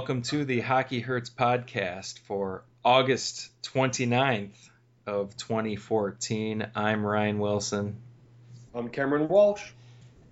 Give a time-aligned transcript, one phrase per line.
[0.00, 4.56] Welcome to the Hockey Hurts podcast for August 29th
[5.06, 6.68] of 2014.
[6.74, 7.96] I'm Ryan Wilson.
[8.74, 9.62] I'm Cameron Walsh.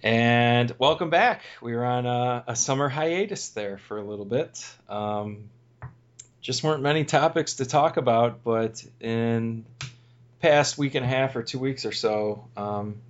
[0.02, 1.42] And welcome back.
[1.60, 4.66] We were on a, a summer hiatus there for a little bit.
[4.88, 5.50] Um,
[6.40, 9.66] just weren't many topics to talk about, but in
[10.40, 13.02] past week and a half or two weeks or so, um,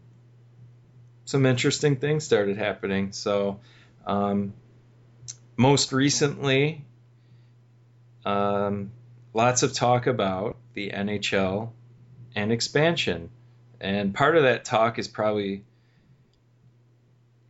[1.24, 3.12] some interesting things started happening.
[3.12, 3.60] So,
[4.04, 4.54] um,
[5.58, 6.84] most recently,
[8.24, 8.92] um,
[9.34, 11.70] lots of talk about the NHL
[12.34, 13.28] and expansion.
[13.80, 15.64] And part of that talk is probably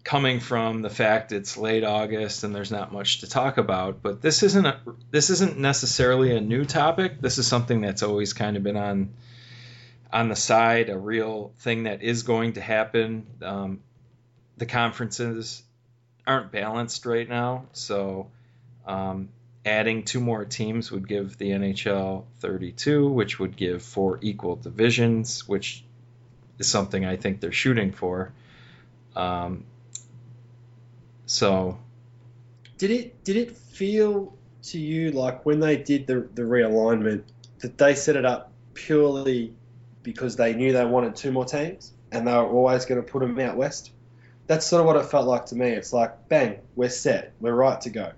[0.05, 4.03] coming from the fact it's late August and there's not much to talk about.
[4.03, 7.21] But this isn't a, this isn't necessarily a new topic.
[7.21, 9.11] This is something that's always kind of been on
[10.11, 13.27] on the side, a real thing that is going to happen.
[13.43, 13.81] Um,
[14.57, 15.63] the conferences
[16.29, 18.31] aren't balanced right now, so
[18.87, 19.31] um,
[19.65, 25.49] adding two more teams would give the NHL 32, which would give four equal divisions,
[25.49, 25.83] which
[26.59, 28.33] is something I think they're shooting for.
[29.17, 29.65] Um,
[31.25, 31.79] so,
[32.77, 37.25] did it did it feel to you like when they did the the realignment
[37.61, 39.55] that they set it up purely
[40.03, 43.21] because they knew they wanted two more teams and they were always going to put
[43.21, 43.91] them out west?
[44.49, 45.69] That's sort of what it felt like to me.
[45.69, 48.13] It's like, bang, we're set, we're right to go.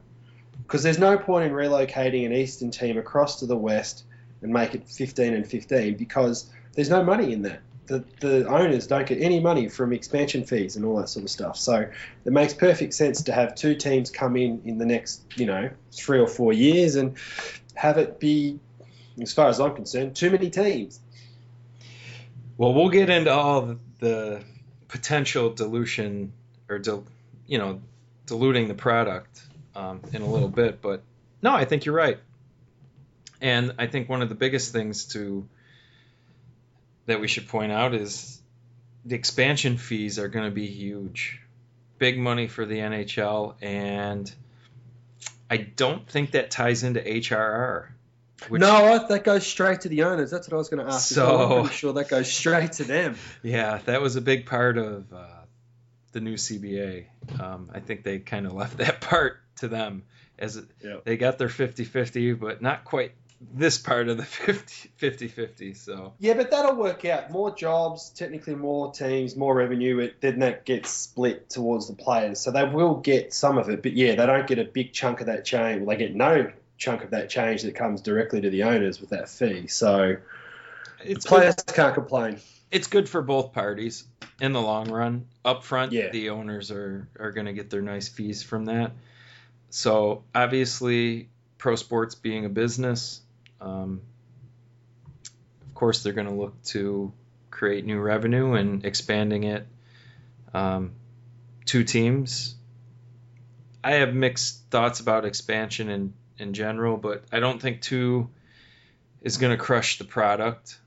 [0.63, 4.05] Because there's no point in relocating an Eastern team across to the West
[4.41, 7.61] and make it 15 and 15 because there's no money in that.
[7.87, 11.31] The, the owners don't get any money from expansion fees and all that sort of
[11.31, 11.57] stuff.
[11.57, 11.89] So
[12.25, 15.71] it makes perfect sense to have two teams come in in the next, you know,
[15.91, 17.17] three or four years and
[17.75, 18.61] have it be,
[19.21, 21.01] as far as I'm concerned, too many teams.
[22.57, 24.45] Well, we'll get into all the
[24.91, 26.33] potential dilution
[26.69, 27.05] or dil,
[27.47, 27.81] you know
[28.27, 29.41] diluting the product
[29.75, 30.83] um, in a little bit.
[30.83, 31.03] But
[31.43, 32.19] no, I think you're right,
[33.41, 35.47] and I think one of the biggest things to
[37.07, 38.41] that we should point out is
[39.05, 41.41] the expansion fees are going to be huge,
[41.99, 44.33] big money for the NHL, and
[45.49, 47.89] I don't think that ties into HRR.
[48.49, 50.31] Which, no, that goes straight to the owners.
[50.31, 51.13] That's what I was going to ask.
[51.13, 53.17] So I'm sure that goes straight to them.
[53.43, 55.27] Yeah, that was a big part of uh,
[56.13, 57.07] the new CBA.
[57.39, 60.05] Um, I think they kind of left that part to them
[60.39, 61.05] as yep.
[61.05, 63.13] they got their 50-50, but not quite
[63.53, 64.23] this part of the
[65.01, 65.77] 50-50.
[65.77, 67.31] So yeah, but that'll work out.
[67.31, 69.99] More jobs, technically more teams, more revenue.
[70.01, 73.83] It, then that gets split towards the players, so they will get some of it.
[73.83, 75.85] But yeah, they don't get a big chunk of that chain.
[75.85, 79.11] Well, they get no chunk of that change that comes directly to the owners with
[79.11, 79.69] that fee.
[79.69, 80.17] So
[81.05, 81.75] it's players good.
[81.75, 82.41] can't complain.
[82.71, 84.05] It's good for both parties
[84.41, 85.27] in the long run.
[85.45, 86.11] Up front, yeah.
[86.11, 88.93] the owners are, are going to get their nice fees from that.
[89.69, 93.21] So obviously, pro sports being a business,
[93.61, 94.01] um,
[95.67, 97.13] of course, they're going to look to
[97.51, 99.67] create new revenue and expanding it.
[100.55, 100.93] Um,
[101.67, 102.55] two teams.
[103.85, 108.31] I have mixed thoughts about expansion and in general, but I don't think two
[109.23, 110.79] is going to crush the product.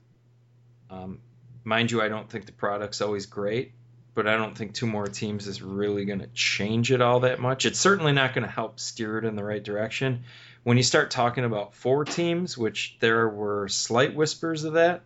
[0.90, 1.20] Um,
[1.62, 3.72] mind you, I don't think the product's always great,
[4.14, 7.40] but I don't think two more teams is really going to change it all that
[7.40, 7.64] much.
[7.66, 10.24] It's certainly not going to help steer it in the right direction.
[10.64, 15.02] When you start talking about four teams, which there were slight whispers of that,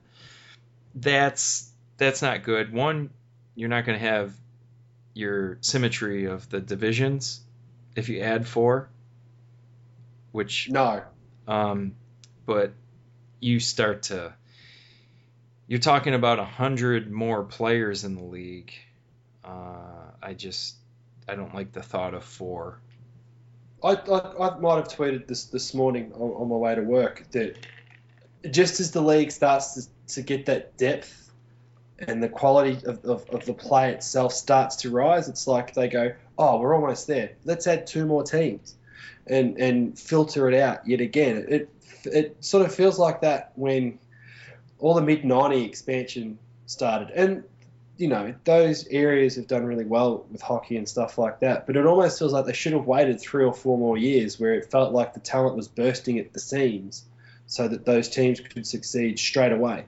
[0.95, 2.73] that's that's not good.
[2.73, 3.11] One,
[3.55, 4.33] you're not going to have
[5.15, 7.41] your symmetry of the divisions
[7.97, 8.89] if you add four
[10.33, 11.03] which no,
[11.47, 11.95] um,
[12.47, 12.73] but
[13.41, 14.35] you start to
[15.67, 18.73] you're talking about a hundred more players in the league.
[19.45, 20.77] Uh, I just
[21.29, 22.81] I don't like the thought of four.
[23.85, 27.25] I, I, I might have tweeted this this morning on, on, my way to work
[27.31, 27.57] that
[28.51, 31.31] just as the league starts to, to get that depth
[31.99, 35.89] and the quality of, of, of, the play itself starts to rise, it's like they
[35.89, 37.33] go, oh, we're almost there.
[37.45, 38.75] Let's add two more teams
[39.27, 41.47] and and filter it out yet again.
[41.49, 41.69] It
[42.05, 43.99] it sort of feels like that when
[44.79, 47.45] all the mid '90 expansion started, and
[47.97, 51.67] you know those areas have done really well with hockey and stuff like that.
[51.67, 54.55] But it almost feels like they should have waited three or four more years, where
[54.55, 57.05] it felt like the talent was bursting at the seams,
[57.47, 59.85] so that those teams could succeed straight away.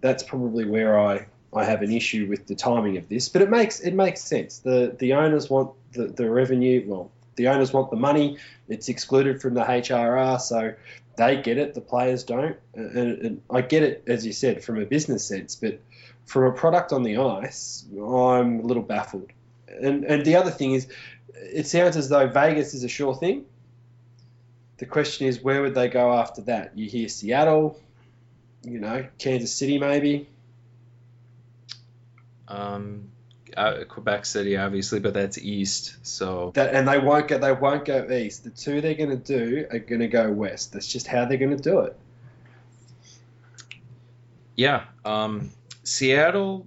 [0.00, 3.50] That's probably where I I have an issue with the timing of this, but it
[3.50, 4.58] makes it makes sense.
[4.58, 6.84] The the owners want the, the revenue.
[6.86, 8.36] Well, the owners want the money.
[8.68, 10.74] It's excluded from the HRR, so
[11.16, 11.72] they get it.
[11.72, 12.56] The players don't.
[12.74, 15.80] And, and I get it, as you said, from a business sense, but
[16.26, 19.30] from a product on the ice, I'm a little baffled.
[19.80, 20.88] And and the other thing is,
[21.34, 23.46] it sounds as though Vegas is a sure thing.
[24.78, 26.76] the question is, where would they go after that?
[26.76, 27.80] You hear Seattle,
[28.62, 30.28] you know, Kansas City maybe.
[32.46, 33.10] Um,
[33.56, 35.96] uh, Quebec City, obviously, but that's east.
[36.02, 37.38] So that and they won't go.
[37.38, 38.44] They won't go east.
[38.44, 40.72] The two they're going to do are going to go west.
[40.72, 41.96] That's just how they're going to do it.
[44.56, 45.50] Yeah, um,
[45.84, 46.66] Seattle,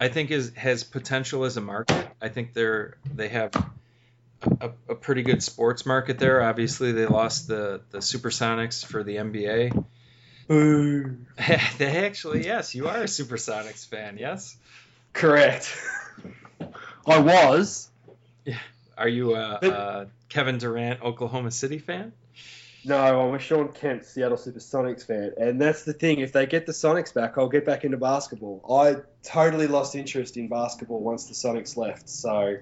[0.00, 2.08] I think is has potential as a market.
[2.20, 3.52] I think they're they have
[4.60, 6.42] a, a pretty good sports market there.
[6.42, 9.84] Obviously, they lost the the Supersonics for the NBA.
[10.48, 11.18] Boo.
[11.78, 14.56] they actually, yes, you are a Supersonics fan, yes.
[15.18, 15.76] Correct.
[17.04, 17.90] I was.
[18.44, 18.58] Yeah.
[18.96, 22.12] Are you a, a, Kevin Durant Oklahoma City fan?
[22.84, 26.20] No, I'm a Sean Kemp Seattle Supersonics fan, and that's the thing.
[26.20, 28.64] If they get the Sonics back, I'll get back into basketball.
[28.72, 32.08] I totally lost interest in basketball once the Sonics left.
[32.08, 32.58] So,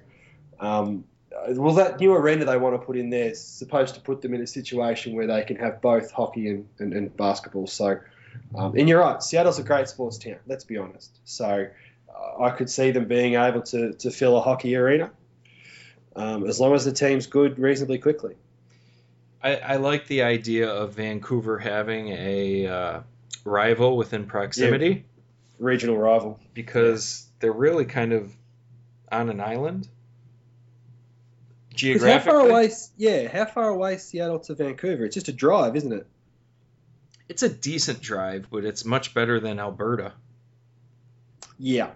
[0.59, 1.03] um,
[1.49, 4.33] well, that new arena they want to put in there is supposed to put them
[4.33, 7.67] in a situation where they can have both hockey and, and, and basketball.
[7.67, 7.99] So,
[8.55, 10.37] um, and you're right, Seattle's a great sports town.
[10.47, 11.19] Let's be honest.
[11.23, 11.67] So
[12.39, 15.11] I could see them being able to, to fill a hockey arena
[16.15, 18.35] um, as long as the team's good reasonably quickly.
[19.41, 22.99] I, I like the idea of Vancouver having a uh,
[23.45, 24.87] rival within proximity.
[24.87, 25.01] Yeah.
[25.59, 26.39] Regional rival.
[26.53, 28.31] Because they're really kind of
[29.11, 29.87] on an island.
[31.73, 32.31] Geographically.
[32.33, 35.05] How far away, yeah, how far away Seattle to Vancouver?
[35.05, 36.07] It's just a drive, isn't it?
[37.29, 40.13] It's a decent drive, but it's much better than Alberta.
[41.57, 41.91] Yeah.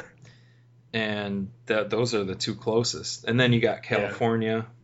[0.92, 3.24] and that those are the two closest.
[3.24, 4.74] And then you got California, yeah.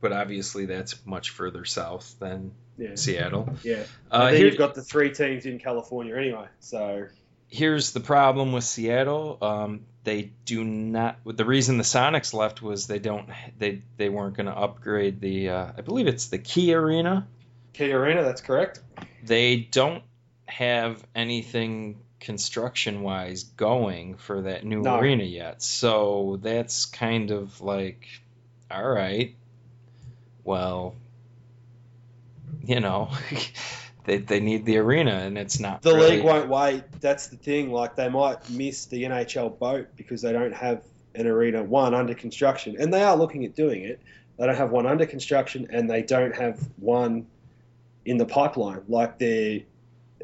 [0.00, 2.94] but obviously that's much further south than yeah.
[2.94, 3.56] Seattle.
[3.62, 3.84] Yeah.
[4.10, 6.46] Uh, and then here, you've got the three teams in California anyway.
[6.60, 7.06] So
[7.48, 9.38] here's the problem with Seattle.
[9.42, 11.18] Um, they do not.
[11.24, 13.28] The reason the Sonics left was they don't.
[13.58, 15.50] They they weren't going to upgrade the.
[15.50, 17.26] Uh, I believe it's the Key Arena.
[17.72, 18.22] Key Arena.
[18.22, 18.80] That's correct.
[19.24, 20.02] They don't
[20.46, 24.98] have anything construction wise going for that new no.
[24.98, 25.62] arena yet.
[25.62, 28.06] So that's kind of like,
[28.70, 29.34] all right,
[30.44, 30.96] well,
[32.64, 33.10] you know,
[34.04, 35.82] they, they need the arena and it's not.
[35.82, 36.16] The really...
[36.16, 36.84] league won't wait.
[37.00, 37.70] That's the thing.
[37.72, 40.82] Like they might miss the NHL boat because they don't have
[41.14, 44.00] an arena one under construction, and they are looking at doing it.
[44.38, 47.26] They don't have one under construction, and they don't have one
[48.04, 48.82] in the pipeline.
[48.88, 49.60] Like they're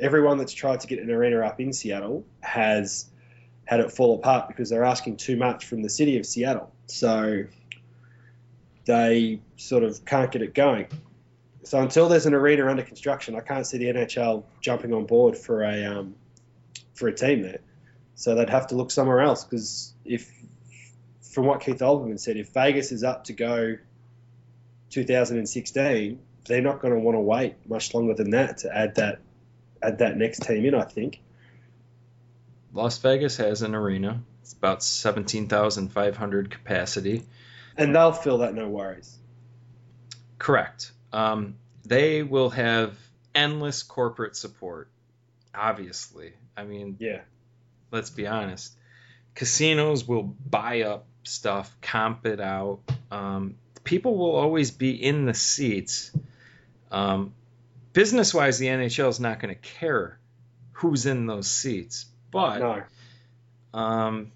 [0.00, 3.06] everyone that's tried to get an arena up in Seattle has
[3.64, 6.73] had it fall apart because they're asking too much from the city of Seattle.
[6.87, 7.44] So
[8.85, 10.87] they sort of can't get it going.
[11.62, 15.37] So until there's an arena under construction, I can't see the NHL jumping on board
[15.37, 16.14] for a um,
[16.94, 17.61] for a team there.
[18.17, 20.31] So they'd have to look somewhere else because if,
[21.32, 23.76] from what Keith Olbermann said, if Vegas is up to go
[24.91, 29.19] 2016, they're not going to want to wait much longer than that to add that
[29.86, 31.20] add that next team in, I think.
[32.72, 34.22] Las Vegas has an arena.
[34.43, 37.22] It's about 17,500 capacity.
[37.76, 39.17] And they'll fill that, no worries.
[40.38, 40.93] Correct.
[41.12, 42.96] Um, they will have
[43.34, 44.88] endless corporate support,
[45.55, 46.32] obviously.
[46.56, 47.20] I mean, yeah.
[47.91, 48.74] let's be honest.
[49.34, 52.81] Casinos will buy up stuff, comp it out.
[53.10, 56.12] Um, people will always be in the seats.
[56.91, 57.34] Um,
[57.94, 60.19] business wise, the NHL is not going to care
[60.72, 63.79] who's in those seats, but no.
[63.79, 64.32] um,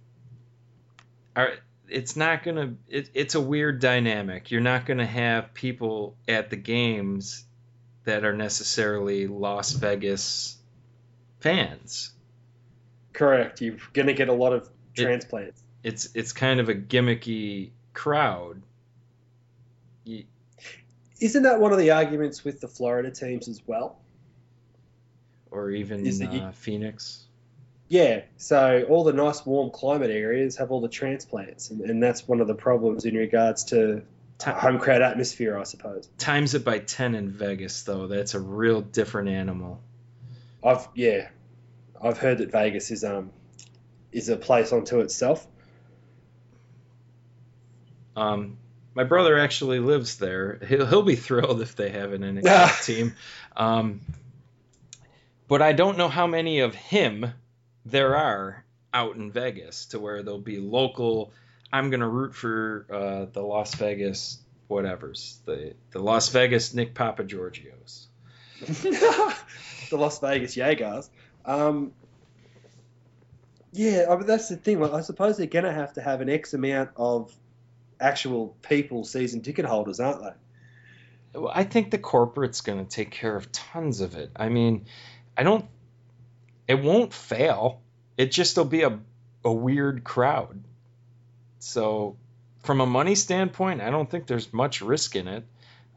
[1.37, 1.53] are,
[1.89, 2.75] it's not going to.
[2.89, 4.51] It, it's a weird dynamic.
[4.51, 7.45] You're not going to have people at the games
[8.05, 10.57] that are necessarily Las Vegas
[11.41, 12.13] fans.
[13.13, 13.61] Correct.
[13.61, 15.61] You're going to get a lot of transplants.
[15.83, 18.63] It, it's it's kind of a gimmicky crowd.
[20.05, 20.25] You,
[21.21, 23.99] isn't that one of the arguments with the Florida teams as well?
[25.51, 27.25] Or even uh, Phoenix?
[27.89, 32.29] Yeah, so all the nice warm climate areas have all the transplants, and, and that's
[32.29, 34.03] one of the problems in regards to
[34.43, 36.09] home crowd atmosphere, I suppose.
[36.19, 38.07] Times it by 10 in Vegas, though.
[38.07, 39.81] That's a real different animal.
[40.63, 41.29] I've, yeah,
[42.01, 43.31] I've heard that Vegas is, um,
[44.13, 45.47] is a place unto itself.
[48.17, 48.59] Um,
[48.99, 50.59] my brother actually lives there.
[50.67, 53.15] He'll, he'll be thrilled if they have an NHL team.
[53.57, 54.01] Um,
[55.47, 57.33] but I don't know how many of him
[57.87, 61.33] there are out in Vegas to where there'll be local.
[61.73, 66.93] I'm going to root for uh, the Las Vegas whatevers, the the Las Vegas Nick
[66.93, 68.07] Papa Papageorgios,
[69.91, 71.09] the Las Vegas Jaguars.
[71.45, 71.93] Um,
[73.73, 74.81] yeah, I mean, that's the thing.
[74.81, 77.33] Like, I suppose they're going to have to have an X amount of
[78.01, 81.41] actual people season ticket holders, aren't they?
[81.41, 84.31] Well, I think the corporate's going to take care of tons of it.
[84.37, 84.87] I mean,
[85.37, 85.65] I don't.
[86.67, 87.81] It won't fail.
[88.17, 88.99] It just will be a
[89.45, 90.63] a weird crowd.
[91.59, 92.17] So,
[92.63, 95.45] from a money standpoint, I don't think there's much risk in it.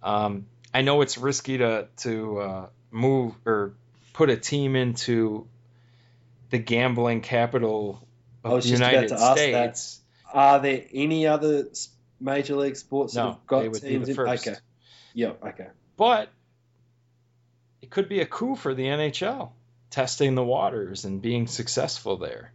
[0.03, 3.73] Um, I know it's risky to to uh, move or
[4.13, 5.47] put a team into
[6.49, 8.05] the gambling capital
[8.43, 10.00] of the United States.
[10.33, 11.65] Are there any other
[12.19, 14.19] major league sports no, that have got teams in?
[14.19, 14.55] Okay.
[15.13, 15.67] Yeah, okay.
[15.97, 16.29] But
[17.81, 19.51] it could be a coup for the NHL,
[19.89, 22.53] testing the waters and being successful there.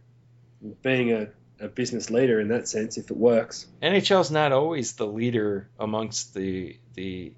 [0.81, 1.27] Being a,
[1.59, 3.67] a business leader in that sense, if it works.
[3.81, 7.33] NHL's not always the leader amongst the the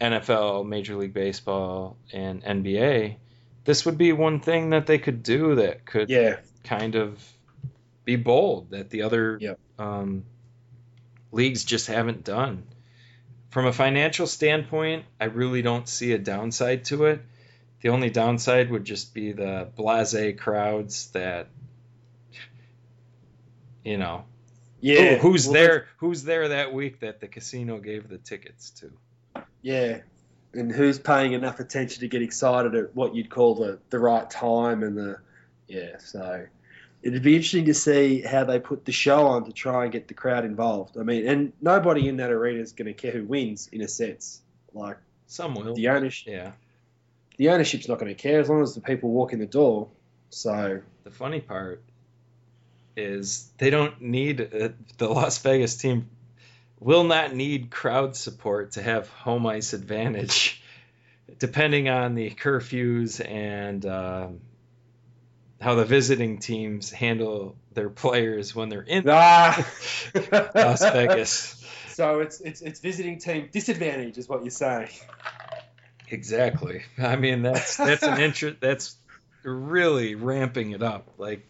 [0.00, 3.16] NFL, Major League Baseball, and NBA.
[3.64, 6.36] This would be one thing that they could do that could yeah.
[6.62, 7.18] kind of
[8.06, 9.58] be bold that the other yep.
[9.78, 10.24] um,
[11.30, 12.62] leagues just haven't done.
[13.50, 17.20] From a financial standpoint, I really don't see a downside to it.
[17.82, 21.48] The only downside would just be the blase crowds that,
[23.84, 24.24] you know,
[24.80, 25.86] yeah, who, who's well, there?
[25.98, 28.92] Who's there that week that the casino gave the tickets to?
[29.62, 30.00] Yeah,
[30.52, 34.28] and who's paying enough attention to get excited at what you'd call the the right
[34.28, 35.18] time and the
[35.66, 35.98] yeah.
[35.98, 36.46] So
[37.06, 40.08] it'd be interesting to see how they put the show on to try and get
[40.08, 40.98] the crowd involved.
[40.98, 43.88] I mean, and nobody in that arena is going to care who wins, in a
[43.88, 44.40] sense.
[44.74, 44.96] Like
[45.28, 45.74] some will.
[45.74, 46.52] The ownership, yeah.
[47.36, 49.88] The ownership's not going to care as long as the people walk in the door.
[50.30, 51.80] So the funny part
[52.96, 56.08] is they don't need uh, the Las Vegas team
[56.80, 60.60] will not need crowd support to have home ice advantage,
[61.38, 63.86] depending on the curfews and.
[63.86, 64.40] Um,
[65.60, 69.66] how the visiting teams handle their players when they're in ah.
[70.54, 71.62] Las Vegas.
[71.96, 74.90] So it's it's it's visiting team disadvantage is what you're saying.
[76.10, 76.82] Exactly.
[76.98, 78.96] I mean that's that's an interest that's
[79.42, 81.08] really ramping it up.
[81.16, 81.48] Like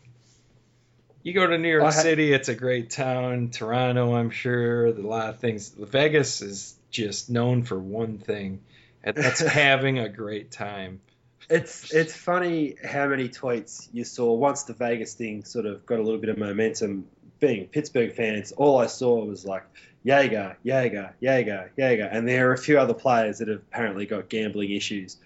[1.25, 3.51] you go to New York City, it's a great town.
[3.51, 5.69] Toronto, I'm sure, a lot of things.
[5.71, 8.61] Vegas is just known for one thing,
[9.03, 11.01] and that's having a great time
[11.49, 15.99] it's it's funny how many tweets you saw once the Vegas thing sort of got
[15.99, 17.07] a little bit of momentum.
[17.39, 19.65] Being Pittsburgh fans, all I saw was like
[20.07, 24.31] Jagr, Jagr, Jagr, Jagr, and there are a few other players that have apparently got
[24.31, 25.19] gambling issues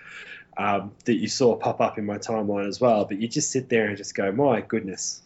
[0.57, 3.05] um, that you saw pop up in my timeline as well.
[3.05, 5.23] But you just sit there and just go, my goodness.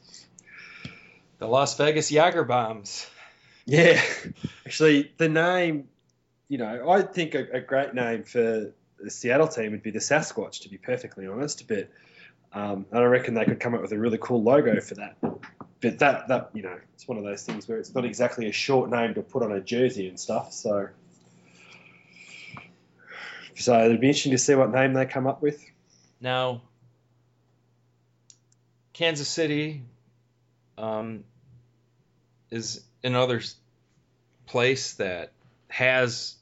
[1.39, 3.07] The Las Vegas Jagr bombs.
[3.65, 4.01] Yeah,
[4.67, 5.89] actually, the name,
[6.49, 8.73] you know, I think a, a great name for
[9.05, 11.69] the Seattle team would be the Sasquatch, to be perfectly honest.
[11.69, 11.91] But
[12.53, 15.17] um, and I reckon they could come up with a really cool logo for that.
[15.81, 18.53] But that that you know, it's one of those things where it's not exactly a
[18.53, 20.53] short name to put on a jersey and stuff.
[20.53, 20.89] So
[23.55, 25.65] so it'd be interesting to see what name they come up with.
[26.21, 26.63] Now,
[28.93, 29.83] Kansas City
[30.79, 31.25] um,
[32.51, 33.43] is another
[34.47, 35.33] place that
[35.69, 36.37] has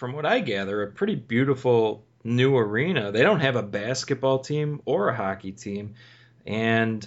[0.00, 3.12] from what I gather, a pretty beautiful new arena.
[3.12, 5.92] They don't have a basketball team or a hockey team.
[6.46, 7.06] And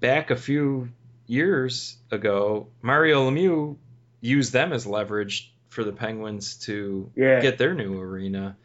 [0.00, 0.88] back a few
[1.26, 3.76] years ago, Mario Lemieux
[4.22, 7.40] used them as leverage for the Penguins to yeah.
[7.40, 8.56] get their new arena.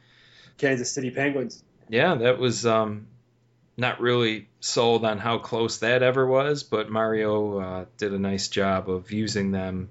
[0.58, 1.62] Kansas City Penguins.
[1.90, 3.08] Yeah, that was um,
[3.76, 8.48] not really sold on how close that ever was, but Mario uh, did a nice
[8.48, 9.90] job of using them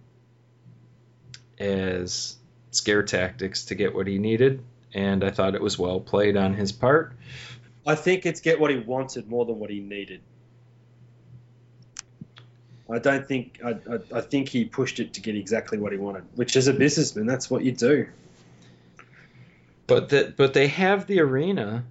[1.59, 2.39] as
[2.71, 4.63] scare tactics to get what he needed,
[4.95, 7.13] and I thought it was well played on his part.
[7.87, 10.21] I think it's get what he wanted more than what he needed.
[12.91, 15.99] I don't think I, I, I, think he pushed it to get exactly what he
[15.99, 18.09] wanted, which as a businessman, that's what you do.
[19.87, 21.85] But that but they have the arena.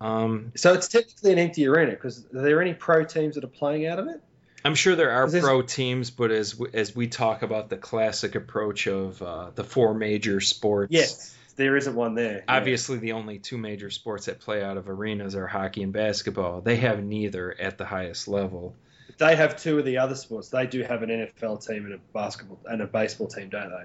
[0.00, 3.48] Um, so it's technically an empty arena because are there any pro teams that are
[3.48, 4.20] playing out of it?
[4.64, 8.86] I'm sure there are pro teams, but as as we talk about the classic approach
[8.86, 12.44] of uh, the four major sports, yes, there isn't one there.
[12.48, 13.00] Obviously, yeah.
[13.02, 16.62] the only two major sports that play out of arenas are hockey and basketball.
[16.62, 18.74] They have neither at the highest level.
[19.18, 20.48] They have two of the other sports.
[20.48, 23.84] They do have an NFL team and a basketball and a baseball team, don't they?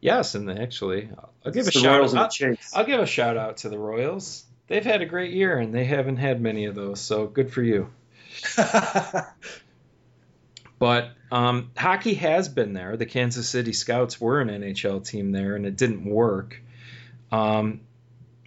[0.00, 1.08] Yes, and actually,
[1.46, 2.14] I'll give it's a shout.
[2.14, 4.44] Out, I'll, I'll give a shout out to the Royals.
[4.66, 7.00] They've had a great year, and they haven't had many of those.
[7.00, 7.90] So good for you.
[10.84, 12.98] But um, hockey has been there.
[12.98, 16.60] The Kansas City Scouts were an NHL team there, and it didn't work.
[17.32, 17.80] Um,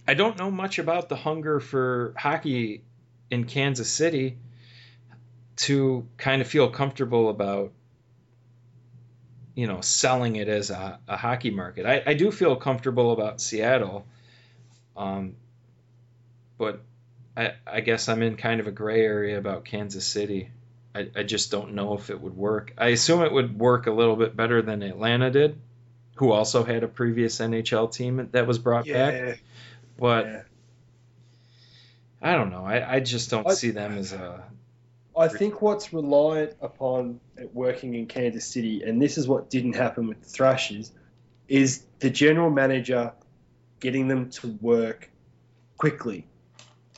[0.06, 2.84] I don't know much about the hunger for hockey
[3.28, 4.38] in Kansas City
[5.66, 7.72] to kind of feel comfortable about
[9.56, 11.86] you know, selling it as a, a hockey market.
[11.86, 14.06] I, I do feel comfortable about Seattle,
[14.96, 15.34] um,
[16.56, 16.84] but
[17.36, 20.52] I, I guess I'm in kind of a gray area about Kansas City.
[20.94, 22.72] I, I just don't know if it would work.
[22.78, 25.58] I assume it would work a little bit better than Atlanta did,
[26.16, 29.10] who also had a previous NHL team that was brought yeah.
[29.10, 29.42] back.
[29.98, 30.42] But yeah.
[32.20, 32.64] I don't know.
[32.64, 34.42] I, I just don't I, see them as a.
[35.16, 39.74] I think what's reliant upon it working in Kansas City, and this is what didn't
[39.74, 40.92] happen with the Thrashers,
[41.48, 43.12] is the general manager
[43.80, 45.10] getting them to work
[45.76, 46.27] quickly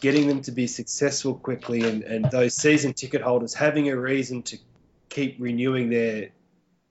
[0.01, 4.43] getting them to be successful quickly and, and those season ticket holders having a reason
[4.43, 4.59] to
[5.09, 6.31] keep renewing their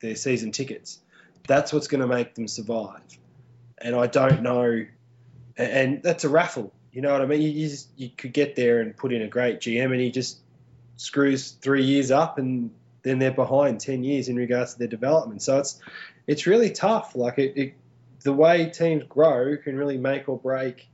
[0.02, 1.00] their season tickets.
[1.48, 3.02] That's what's going to make them survive.
[3.80, 4.86] And I don't know,
[5.58, 6.74] and that's a raffle.
[6.92, 7.42] You know what I mean?
[7.42, 10.12] You, you, just, you could get there and put in a great GM, and he
[10.12, 10.40] just
[10.98, 12.72] screws three years up, and
[13.04, 15.42] then they're behind ten years in regards to their development.
[15.42, 15.80] So it's
[16.28, 17.16] it's really tough.
[17.16, 17.74] Like it, it
[18.22, 20.88] the way teams grow can really make or break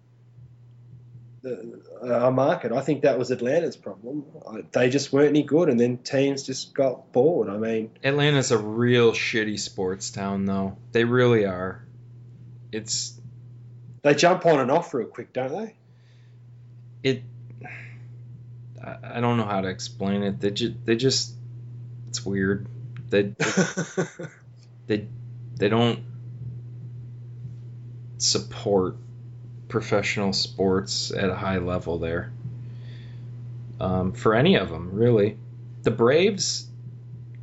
[1.45, 2.71] the, uh, market.
[2.71, 4.25] I think that was Atlanta's problem.
[4.71, 7.49] They just weren't any good, and then teams just got bored.
[7.49, 10.77] I mean, Atlanta's a real shitty sports town, though.
[10.91, 11.85] They really are.
[12.71, 13.19] It's
[14.01, 15.75] they jump on and off real quick, don't they?
[17.03, 17.23] It.
[18.83, 20.39] I don't know how to explain it.
[20.39, 21.33] They just, they just,
[22.07, 22.67] it's weird.
[23.09, 23.33] They,
[24.87, 25.07] they,
[25.55, 26.03] they don't
[28.19, 28.97] support
[29.67, 32.31] professional sports at a high level there.
[33.79, 35.37] Um, for any of them, really.
[35.83, 36.67] The Braves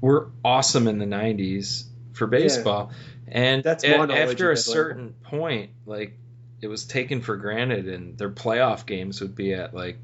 [0.00, 2.90] were awesome in the 90s for baseball.
[2.90, 2.98] Yeah.
[3.34, 6.18] And That's a, after a certain point, like,
[6.60, 9.98] it was taken for granted, and their playoff games would be at, like,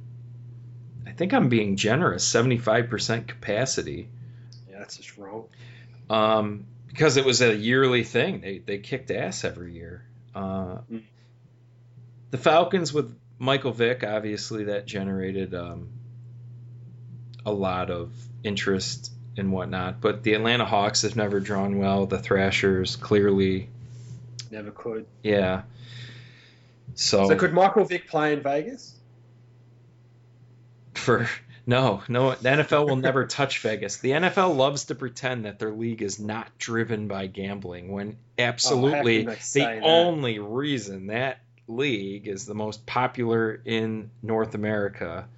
[1.07, 4.09] I think I'm being generous, 75% capacity.
[4.71, 5.45] Yeah, that's just wrong.
[6.11, 8.41] Um, because it was a yearly thing.
[8.41, 10.05] They, they kicked ass every year.
[10.35, 11.03] Uh, mm
[12.31, 15.89] the Falcons with Michael Vick, obviously that generated um,
[17.47, 18.13] a lot of
[18.43, 20.01] interest and whatnot.
[20.01, 22.07] But the Atlanta Hawks have never drawn well.
[22.07, 23.69] The Thrashers clearly
[24.51, 25.07] never could.
[25.23, 25.63] Yeah.
[26.95, 28.95] So, so could Michael Vick play in Vegas?
[30.95, 31.29] For
[31.65, 33.99] no, no, the NFL will never touch Vegas.
[33.99, 38.43] The NFL loves to pretend that their league is not driven by gambling when oh,
[38.43, 39.83] absolutely oh, the that?
[39.83, 45.29] only reason that league is the most popular in North America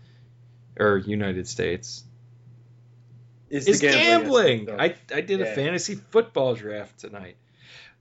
[0.79, 2.05] or United States
[3.51, 4.67] is, is gambling.
[4.67, 4.81] gambling.
[4.81, 5.47] I, I did yeah.
[5.47, 7.37] a fantasy football draft tonight.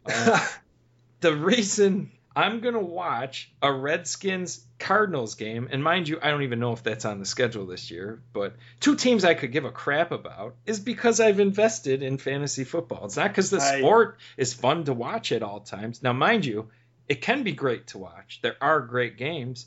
[0.06, 0.48] Uh,
[1.20, 6.44] the reason I'm going to watch a Redskins Cardinals game, and mind you, I don't
[6.44, 9.66] even know if that's on the schedule this year, but two teams I could give
[9.66, 13.06] a crap about is because I've invested in fantasy football.
[13.06, 16.04] It's not because the I, sport is fun to watch at all times.
[16.04, 16.70] Now, mind you,
[17.10, 18.40] it can be great to watch.
[18.42, 19.66] There are great games,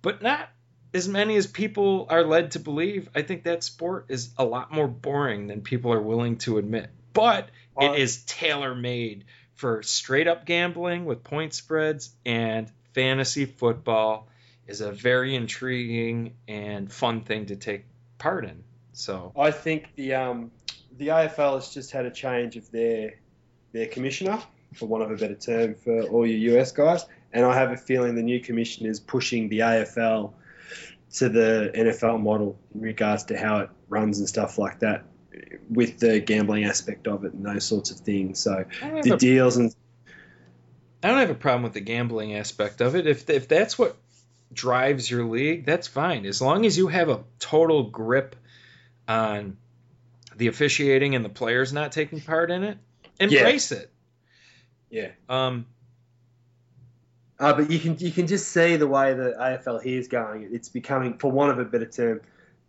[0.00, 0.48] but not
[0.94, 3.10] as many as people are led to believe.
[3.14, 6.90] I think that sport is a lot more boring than people are willing to admit.
[7.12, 14.28] But it is tailor made for straight up gambling with point spreads and fantasy football
[14.66, 17.84] is a very intriguing and fun thing to take
[18.18, 18.64] part in.
[18.92, 20.50] So I think the um,
[20.96, 23.20] the AFL has just had a change of their
[23.72, 24.42] their commissioner
[24.72, 27.04] for want of a better term, for all your US guys.
[27.32, 30.32] And I have a feeling the new commission is pushing the AFL
[31.14, 35.04] to the NFL model in regards to how it runs and stuff like that,
[35.70, 38.38] with the gambling aspect of it and those sorts of things.
[38.38, 38.64] So
[39.02, 39.74] the a, deals and
[41.02, 43.06] I don't have a problem with the gambling aspect of it.
[43.06, 43.96] If if that's what
[44.52, 46.26] drives your league, that's fine.
[46.26, 48.36] As long as you have a total grip
[49.08, 49.56] on
[50.36, 52.78] the officiating and the players not taking part in it,
[53.18, 53.78] embrace yeah.
[53.78, 53.91] it.
[54.92, 55.08] Yeah.
[55.28, 55.66] Um.
[57.40, 60.48] Uh, but you can you can just see the way the AFL here is going.
[60.52, 62.20] It's becoming, for want of a better term,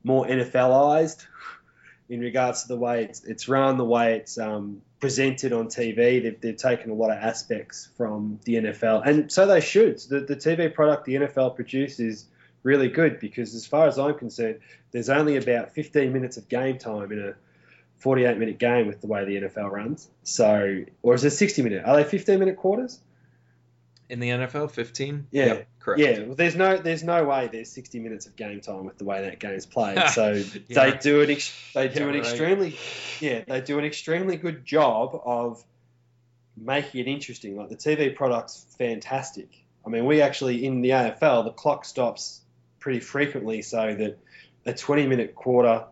[0.04, 1.28] more NFLized
[2.10, 6.24] in regards to the way it's, it's run, the way it's um, presented on TV.
[6.24, 10.00] They've, they've taken a lot of aspects from the NFL, and so they should.
[10.00, 12.26] The, the TV product the NFL produces
[12.64, 14.60] really good because, as far as I'm concerned,
[14.92, 17.36] there's only about 15 minutes of game time in a
[18.04, 20.10] 48 minute game with the way the NFL runs.
[20.24, 21.84] So, or is it 60 minute?
[21.86, 23.00] Are they 15 minute quarters?
[24.10, 25.28] In the NFL, 15.
[25.32, 26.02] Yeah, yep, correct.
[26.02, 29.06] Yeah, well, there's no there's no way there's 60 minutes of game time with the
[29.06, 29.98] way that game's played.
[30.10, 30.44] So yeah.
[30.68, 32.20] they do it ex- they do yeah, an right.
[32.20, 32.78] extremely
[33.22, 35.64] yeah they do an extremely good job of
[36.58, 37.56] making it interesting.
[37.56, 39.48] Like the TV product's fantastic.
[39.86, 42.42] I mean, we actually in the AFL the clock stops
[42.82, 44.20] pretty frequently, so that
[44.66, 45.86] a 20 minute quarter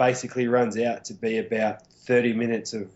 [0.00, 2.90] basically runs out to be about 30 minutes of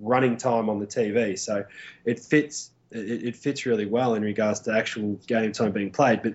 [0.00, 1.38] running time on the TV.
[1.38, 1.64] So
[2.04, 6.24] it fits it, it, fits really well in regards to actual game time being played.
[6.24, 6.34] But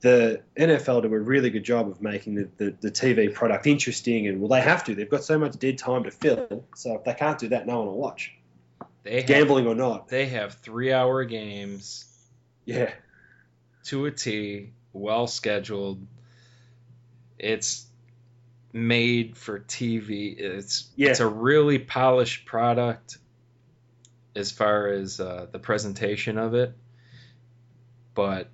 [0.00, 4.26] the NFL do a really good job of making the, the, the, TV product interesting,
[4.26, 4.96] and well, they have to.
[4.96, 6.64] They've got so much dead time to fill.
[6.74, 8.34] So if they can't do that, no one will watch.
[9.04, 10.08] They have, gambling or not.
[10.08, 12.04] They have three-hour games.
[12.64, 12.92] Yeah.
[13.84, 16.04] To a T, well scheduled.
[17.38, 17.86] It's
[18.72, 20.38] made for TV.
[20.38, 21.10] It's yeah.
[21.10, 23.18] it's a really polished product
[24.34, 26.74] as far as uh, the presentation of it.
[28.14, 28.48] But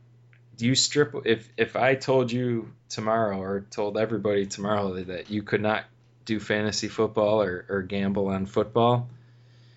[0.56, 5.42] do you strip if if I told you tomorrow or told everybody tomorrow that you
[5.42, 5.84] could not
[6.24, 9.08] do fantasy football or, or gamble on football?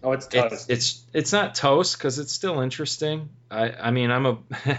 [0.04, 0.54] Oh, it's toast.
[0.54, 3.30] It's it's, it's not toast because it's still interesting.
[3.50, 4.38] I I mean I'm a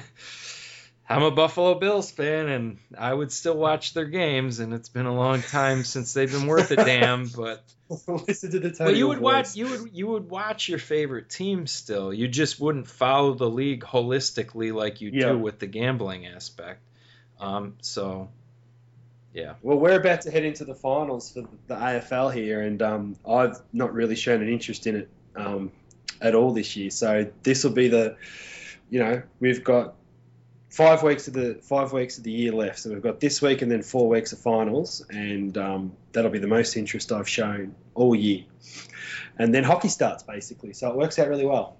[1.08, 4.60] I'm a Buffalo Bills fan, and I would still watch their games.
[4.60, 7.28] And it's been a long time since they've been worth a damn.
[7.36, 7.64] But
[8.06, 8.86] listen to the title.
[8.86, 9.22] But you would voice.
[9.22, 12.12] watch you would you would watch your favorite team still.
[12.12, 15.28] You just wouldn't follow the league holistically like you yeah.
[15.28, 16.80] do with the gambling aspect.
[17.38, 18.30] Um, so,
[19.34, 19.54] yeah.
[19.62, 23.60] Well, we're about to head into the finals for the AFL here, and um, I've
[23.72, 25.72] not really shown an interest in it um,
[26.20, 26.90] at all this year.
[26.90, 28.16] So this will be the,
[28.88, 29.94] you know, we've got
[30.72, 32.78] five weeks of the five weeks of the year left.
[32.78, 36.38] So we've got this week and then four weeks of finals, and um, that'll be
[36.38, 38.44] the most interest I've shown all year.
[39.38, 41.76] And then hockey starts basically, so it works out really well.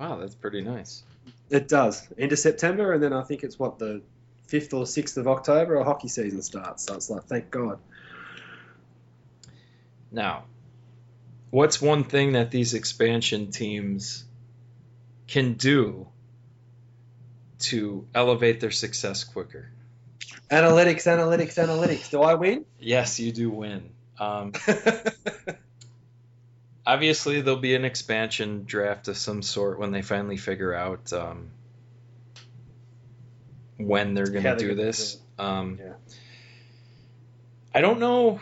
[0.00, 1.02] Wow, that's pretty nice.
[1.50, 2.08] It does.
[2.18, 4.00] End of September, and then I think it's what the
[4.46, 6.84] fifth or sixth of October, a hockey season starts.
[6.84, 7.78] So it's like, thank God.
[10.10, 10.44] Now,
[11.50, 14.24] what's one thing that these expansion teams
[15.26, 16.08] can do
[17.58, 19.70] to elevate their success quicker.
[20.50, 22.10] Analytics, analytics, analytics.
[22.10, 22.64] Do I win?
[22.78, 23.90] Yes, you do win.
[24.18, 24.52] Um,
[26.86, 31.50] obviously, there'll be an expansion draft of some sort when they finally figure out um,
[33.76, 35.18] when they're going to do this.
[35.38, 35.92] Um, yeah.
[37.74, 38.40] I don't know.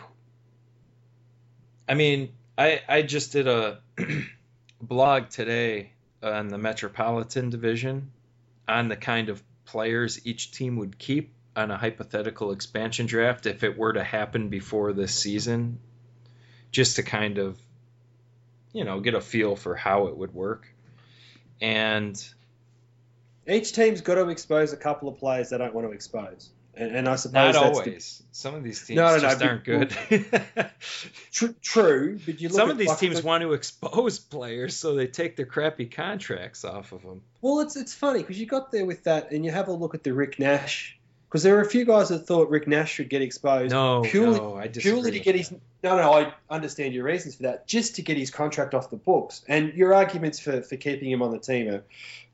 [1.89, 3.79] I mean, I I just did a
[4.81, 5.91] blog today
[6.23, 8.11] on the Metropolitan Division
[8.67, 13.63] on the kind of players each team would keep on a hypothetical expansion draft if
[13.63, 15.79] it were to happen before this season,
[16.71, 17.57] just to kind of,
[18.73, 20.67] you know, get a feel for how it would work.
[21.61, 22.21] And
[23.47, 26.49] each team's got to expose a couple of players they don't want to expose.
[26.77, 28.17] And, and I suppose not always.
[28.17, 28.35] The...
[28.37, 29.95] Some of these teams no, no, just no, aren't good.
[31.31, 35.07] tr- true, but you look some of these teams want to expose players, so they
[35.07, 37.21] take their crappy contracts off of them.
[37.41, 39.95] Well, it's it's funny because you got there with that, and you have a look
[39.95, 40.97] at the Rick Nash.
[41.29, 43.71] Because there were a few guys that thought Rick Nash should get exposed.
[43.71, 45.51] No, purely, no, I purely to get his.
[45.83, 47.67] No, no, I understand your reasons for that.
[47.67, 51.21] Just to get his contract off the books, and your arguments for, for keeping him
[51.21, 51.83] on the team are,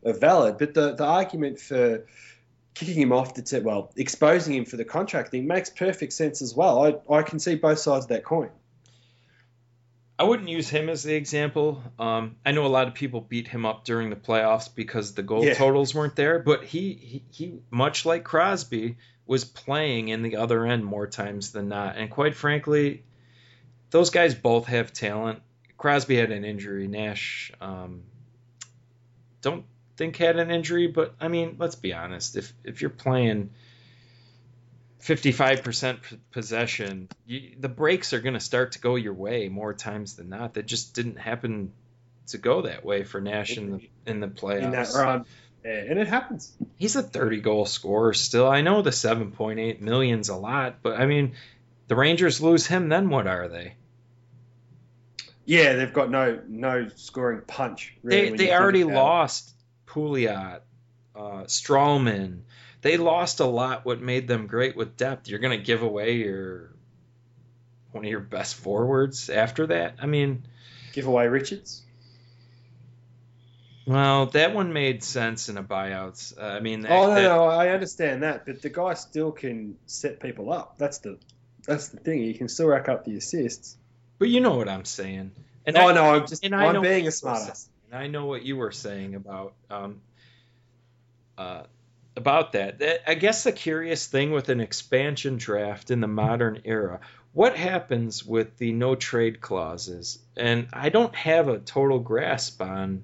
[0.05, 0.57] are valid.
[0.57, 2.05] But the the argument for
[2.73, 6.41] kicking him off the t- well, exposing him for the contract thing makes perfect sense
[6.41, 7.03] as well.
[7.09, 8.49] I, I can see both sides of that coin.
[10.17, 11.81] I wouldn't use him as the example.
[11.97, 15.23] Um, I know a lot of people beat him up during the playoffs because the
[15.23, 15.55] goal yeah.
[15.55, 20.65] totals weren't there, but he, he, he, much like Crosby, was playing in the other
[20.65, 21.97] end more times than not.
[21.97, 23.03] And quite frankly,
[23.89, 25.41] those guys both have talent.
[25.77, 26.87] Crosby had an injury.
[26.87, 28.03] Nash, um,
[29.41, 29.65] don't
[29.97, 32.35] think had an injury, but I mean, let's be honest.
[32.35, 33.51] If if you're playing
[35.01, 35.97] 55%
[36.31, 40.29] possession, you, the breaks are going to start to go your way more times than
[40.29, 40.53] not.
[40.53, 41.73] That just didn't happen
[42.27, 44.63] to go that way for Nash in the in the playoffs.
[44.63, 45.25] In that run.
[45.63, 46.51] And it happens.
[46.77, 48.47] He's a 30 goal scorer still.
[48.47, 51.33] I know the 7.8 million's a lot, but I mean,
[51.87, 53.75] the Rangers lose him, then what are they?
[55.45, 57.95] Yeah, they've got no no scoring punch.
[58.01, 59.53] Really, they they already lost
[59.91, 60.61] Pouliot,
[61.15, 62.41] uh, Stralman.
[62.81, 63.85] They lost a lot.
[63.85, 65.27] What made them great with depth?
[65.27, 66.71] You're going to give away your
[67.91, 69.95] one of your best forwards after that.
[70.01, 70.43] I mean,
[70.93, 71.83] give away Richards.
[73.85, 76.37] Well, that one made sense in a buyout.
[76.39, 79.31] Uh, I mean, that, oh no, that, no, I understand that, but the guy still
[79.31, 80.77] can set people up.
[80.77, 81.17] That's the
[81.65, 82.19] that's the thing.
[82.19, 83.77] He can still rack up the assists.
[84.17, 85.31] But you know what I'm saying.
[85.65, 87.67] And oh I, no, I'm just I'm being a smartass.
[87.91, 90.01] I know what you were saying about um,
[91.37, 91.63] uh,
[92.15, 92.79] about that.
[92.79, 93.09] that.
[93.09, 96.99] I guess the curious thing with an expansion draft in the modern era,
[97.33, 100.19] what happens with the no trade clauses?
[100.35, 103.03] And I don't have a total grasp on.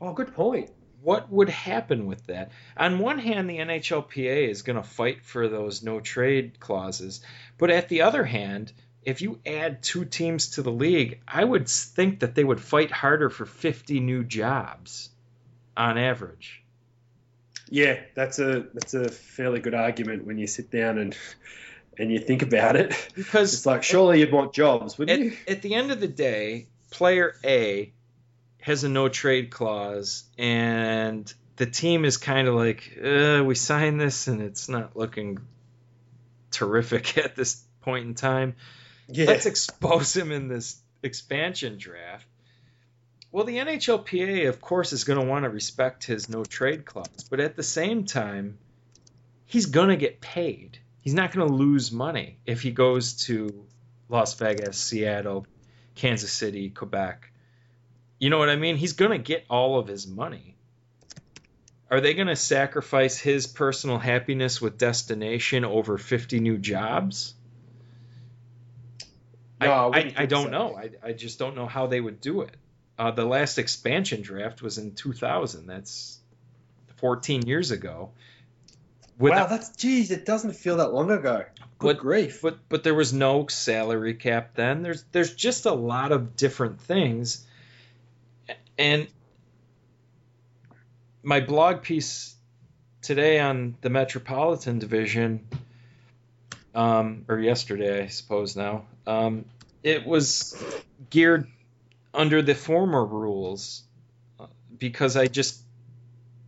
[0.00, 0.70] Oh, good point.
[1.02, 2.50] What would happen with that?
[2.76, 7.20] On one hand, the NHLPA is going to fight for those no trade clauses,
[7.58, 8.72] but at the other hand,
[9.04, 12.90] if you add two teams to the league, I would think that they would fight
[12.90, 15.10] harder for 50 new jobs
[15.76, 16.62] on average.
[17.68, 21.16] Yeah, that's a that's a fairly good argument when you sit down and
[21.98, 22.94] and you think about it.
[23.14, 25.36] Because it's like surely you'd want jobs, wouldn't at, you?
[25.48, 27.92] At the end of the day, player A
[28.60, 34.00] has a no trade clause and the team is kind of like, uh, we signed
[34.00, 35.38] this and it's not looking
[36.50, 38.54] terrific at this point in time.
[39.12, 39.26] Yeah.
[39.26, 42.26] Let's expose him in this expansion draft.
[43.30, 47.26] Well, the NHLPA, of course, is going to want to respect his no trade clause,
[47.30, 48.58] but at the same time,
[49.46, 50.78] he's going to get paid.
[51.00, 53.66] He's not going to lose money if he goes to
[54.08, 55.46] Las Vegas, Seattle,
[55.94, 57.32] Kansas City, Quebec.
[58.18, 58.76] You know what I mean?
[58.76, 60.56] He's going to get all of his money.
[61.90, 67.34] Are they going to sacrifice his personal happiness with destination over 50 new jobs?
[69.64, 70.76] No, I, I, I, don't know.
[70.76, 72.56] I, I just don't know how they would do it.
[72.98, 75.66] Uh, the last expansion draft was in 2000.
[75.66, 76.18] That's
[76.96, 78.12] 14 years ago.
[79.18, 81.44] With wow, that's geez, it doesn't feel that long ago.
[81.78, 82.40] Good but, grief!
[82.42, 84.82] But but there was no salary cap then.
[84.82, 87.46] There's there's just a lot of different things,
[88.78, 89.06] and
[91.22, 92.34] my blog piece
[93.02, 95.46] today on the Metropolitan Division,
[96.74, 99.44] um, or yesterday, I suppose now, um,
[99.82, 100.56] it was
[101.10, 101.46] geared
[102.14, 103.82] under the former rules
[104.38, 104.46] uh,
[104.78, 105.60] because I just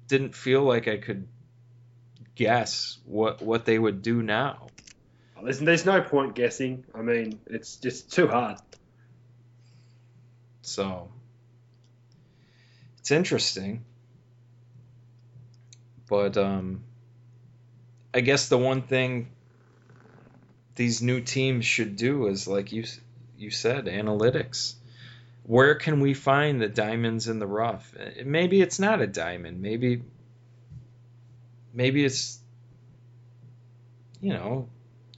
[0.08, 1.26] didn't feel like I could
[2.34, 4.68] guess what what they would do now.
[5.42, 6.84] There's, there's no point guessing.
[6.94, 8.58] I mean, it's just too hard.
[10.62, 11.10] So
[12.98, 13.84] it's interesting,
[16.08, 16.84] but um,
[18.14, 19.28] I guess the one thing
[20.74, 22.84] these new teams should do is like you
[23.37, 24.74] you said, analytics.
[25.44, 27.92] Where can we find the diamonds in the rough?
[27.98, 29.60] Eh, maybe it's not a diamond.
[29.60, 30.02] Maybe
[31.72, 32.38] maybe it's
[34.20, 34.68] you know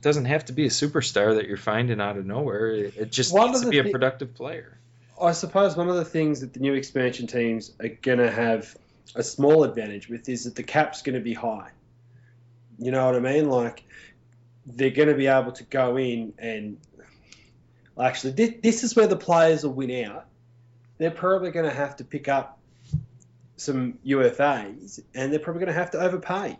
[0.02, 2.74] doesn't have to be a superstar that you're finding out of nowhere.
[2.74, 4.78] It just one needs to be a productive player.
[5.20, 8.76] I suppose one of the things that the new expansion teams are going to have
[9.14, 11.70] a small advantage with is that the cap's going to be high.
[12.78, 13.48] You know what I mean?
[13.48, 13.84] Like
[14.66, 16.78] they're going to be able to go in and
[18.00, 20.26] actually, this, is where the players will win out.
[20.98, 22.58] They're probably going to have to pick up
[23.56, 26.58] some UFAs, and they're probably going to have to overpay.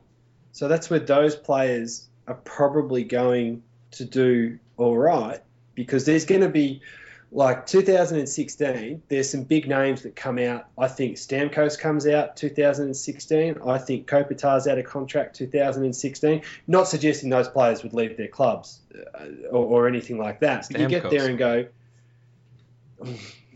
[0.53, 5.41] So that's where those players are probably going to do all right
[5.75, 6.81] because there's going to be
[7.33, 10.67] like 2016, there's some big names that come out.
[10.79, 13.57] I think Stamkos comes out 2016.
[13.67, 16.43] I think Kopitar's out of contract 2016.
[16.67, 20.67] Not suggesting those players would leave their clubs uh, or, or, anything like that.
[20.71, 21.67] But you get there and go,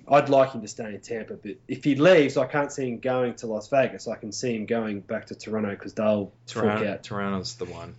[0.08, 2.98] I'd like him to stay in Tampa, but if he leaves, I can't see him
[2.98, 4.08] going to Las Vegas.
[4.08, 7.04] I can see him going back to Toronto because they'll Toronto, out.
[7.04, 7.94] Toronto's the one.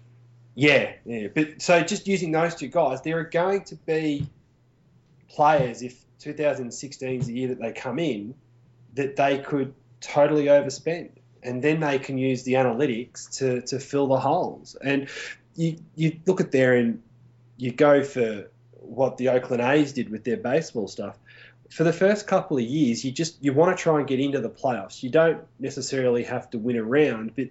[0.53, 1.29] Yeah, yeah.
[1.33, 4.27] But so just using those two guys, there are going to be
[5.33, 8.35] players, if 2016 is the year that they come in,
[8.93, 11.09] that they could totally overspend.
[11.43, 14.75] And then they can use the analytics to, to fill the holes.
[14.75, 15.09] And
[15.55, 17.01] you, you look at there and
[17.57, 21.17] you go for what the Oakland A's did with their baseball stuff.
[21.69, 24.41] For the first couple of years, you just you want to try and get into
[24.41, 25.01] the playoffs.
[25.01, 27.47] You don't necessarily have to win a round, but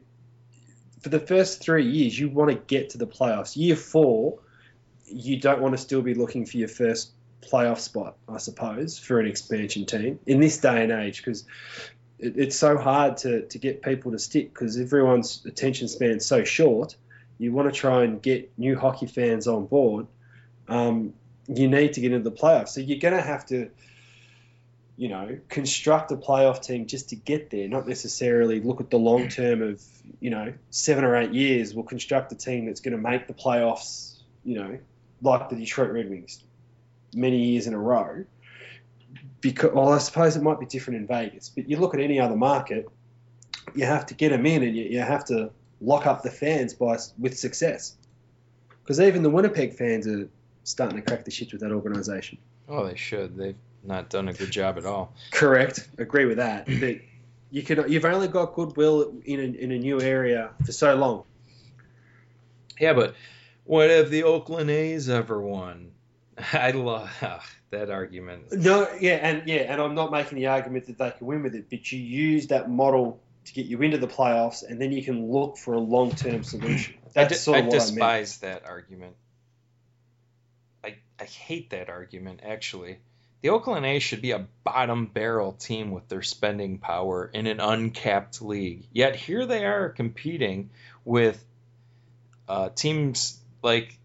[1.01, 3.57] for the first three years, you want to get to the playoffs.
[3.57, 4.41] Year four,
[5.07, 9.19] you don't want to still be looking for your first playoff spot, I suppose, for
[9.21, 11.45] an expansion team in this day and age because
[12.19, 16.27] it, it's so hard to, to get people to stick because everyone's attention span is
[16.27, 16.97] so short.
[17.39, 20.07] You want to try and get new hockey fans on board.
[20.69, 21.15] Um,
[21.49, 22.69] you need to get into the playoffs.
[22.69, 23.71] So you're going to have to,
[24.97, 28.99] you know, construct a playoff team just to get there, not necessarily look at the
[28.99, 29.83] long term of,
[30.21, 31.75] you know, seven or eight years.
[31.75, 34.79] We'll construct a team that's going to make the playoffs, you know,
[35.23, 36.45] like the Detroit Red Wings
[37.15, 38.25] many years in a row.
[39.41, 42.21] Because, well, I suppose it might be different in Vegas, but you look at any
[42.21, 42.89] other market,
[43.75, 46.75] you have to get them in and you, you have to lock up the fans
[46.75, 47.97] by with success.
[48.83, 50.29] Because even the Winnipeg fans are
[50.65, 52.39] starting to crack the shit with that organisation.
[52.69, 53.37] Oh, they should.
[53.37, 55.15] They've not done a good job at all.
[55.31, 55.89] Correct.
[55.99, 56.67] Agree with that.
[56.67, 56.97] But
[57.51, 61.25] you can you've only got goodwill in a, in a new area for so long.
[62.79, 63.15] Yeah, but
[63.65, 65.93] what have the Oakland A's ever won?
[66.53, 67.11] I love
[67.71, 68.53] that argument.
[68.53, 71.55] No, yeah, and yeah, and I'm not making the argument that they can win with
[71.55, 75.03] it, but you use that model to get you into the playoffs, and then you
[75.03, 76.95] can look for a long-term solution.
[77.13, 79.17] That's I, sort of I despise I that argument.
[80.85, 82.99] I I hate that argument actually.
[83.43, 87.59] The Oakland A's should be a bottom barrel team with their spending power in an
[87.59, 88.87] uncapped league.
[88.93, 90.71] Yet here they are competing
[91.07, 91.43] with
[92.47, 93.97] uh, teams like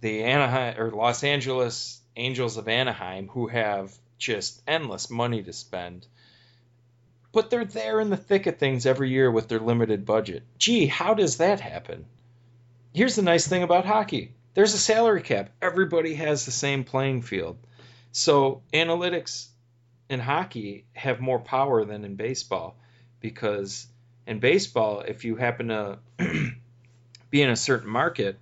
[0.00, 6.06] the Anaheim or Los Angeles Angels of Anaheim who have just endless money to spend.
[7.32, 10.42] But they're there in the thick of things every year with their limited budget.
[10.58, 12.06] Gee, how does that happen?
[12.94, 17.20] Here's the nice thing about hockey there's a salary cap, everybody has the same playing
[17.20, 17.58] field.
[18.10, 19.48] So analytics
[20.08, 22.74] in hockey have more power than in baseball
[23.20, 23.86] because
[24.26, 25.98] in baseball, if you happen to
[27.30, 28.38] be in a certain market,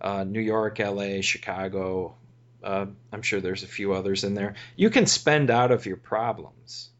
[0.00, 2.14] uh, New York, LA, Chicago,
[2.62, 5.96] uh, I'm sure there's a few others in there, you can spend out of your
[5.96, 6.90] problems.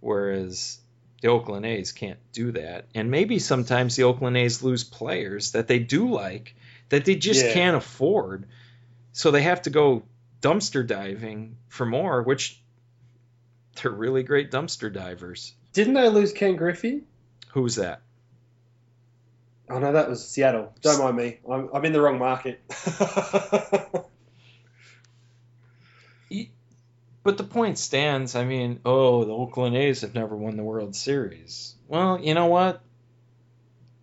[0.00, 0.78] Whereas
[1.20, 2.86] the Oakland A's can't do that.
[2.94, 6.54] And maybe sometimes the Oakland A's lose players that they do like
[6.88, 7.52] that they just yeah.
[7.52, 8.46] can't afford.
[9.12, 10.04] So they have to go
[10.40, 12.60] dumpster diving for more, which
[13.76, 15.52] they're really great dumpster divers.
[15.72, 17.02] Didn't I lose Ken Griffey?
[17.52, 18.02] Who's that?
[19.70, 20.74] Oh no, that was Seattle.
[20.82, 21.38] Don't mind me.
[21.48, 22.60] I'm, I'm in the wrong market.
[27.22, 28.34] but the point stands.
[28.34, 31.76] I mean, oh, the Oakland A's have never won the World Series.
[31.86, 32.80] Well, you know what?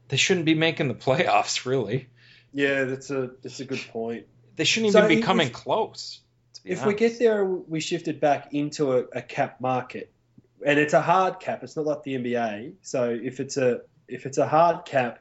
[0.08, 2.08] They shouldn't be making the playoffs, really.
[2.54, 4.26] Yeah, that's a that's a good point.
[4.56, 6.22] They shouldn't even so be coming close.
[6.64, 6.88] If honest.
[6.88, 10.12] we get there, we shifted back into a, a cap market,
[10.66, 11.62] and it's a hard cap.
[11.64, 12.76] It's not like the NBA.
[12.84, 15.20] So if it's a if it's a hard cap,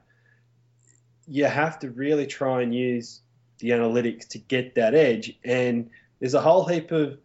[1.28, 3.20] you have to really try and use
[3.58, 5.36] the analytics to get that edge.
[5.44, 7.18] And there's a whole heap of,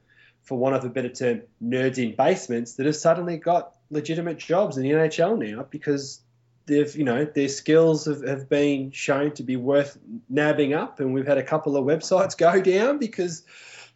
[0.44, 4.78] for one of a better term, nerds in basements that have suddenly got legitimate jobs
[4.78, 6.22] in the NHL now because
[6.66, 9.98] they've you know their skills have, have been shown to be worth
[10.30, 13.44] nabbing up, and we've had a couple of websites go down because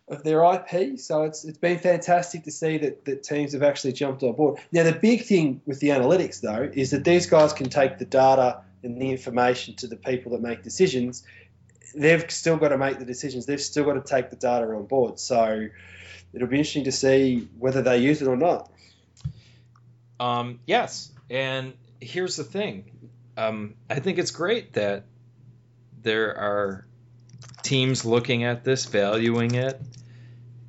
[0.07, 0.99] of their IP.
[0.99, 4.59] So it's it's been fantastic to see that, that teams have actually jumped on board.
[4.71, 8.05] Now the big thing with the analytics though is that these guys can take the
[8.05, 11.23] data and the information to the people that make decisions.
[11.95, 13.45] They've still got to make the decisions.
[13.45, 15.19] They've still got to take the data on board.
[15.19, 15.67] So
[16.33, 18.71] it'll be interesting to see whether they use it or not.
[20.19, 22.91] Um, yes, and here's the thing.
[23.37, 25.03] Um, I think it's great that
[26.01, 26.85] there are
[27.63, 29.81] teams looking at this, valuing it.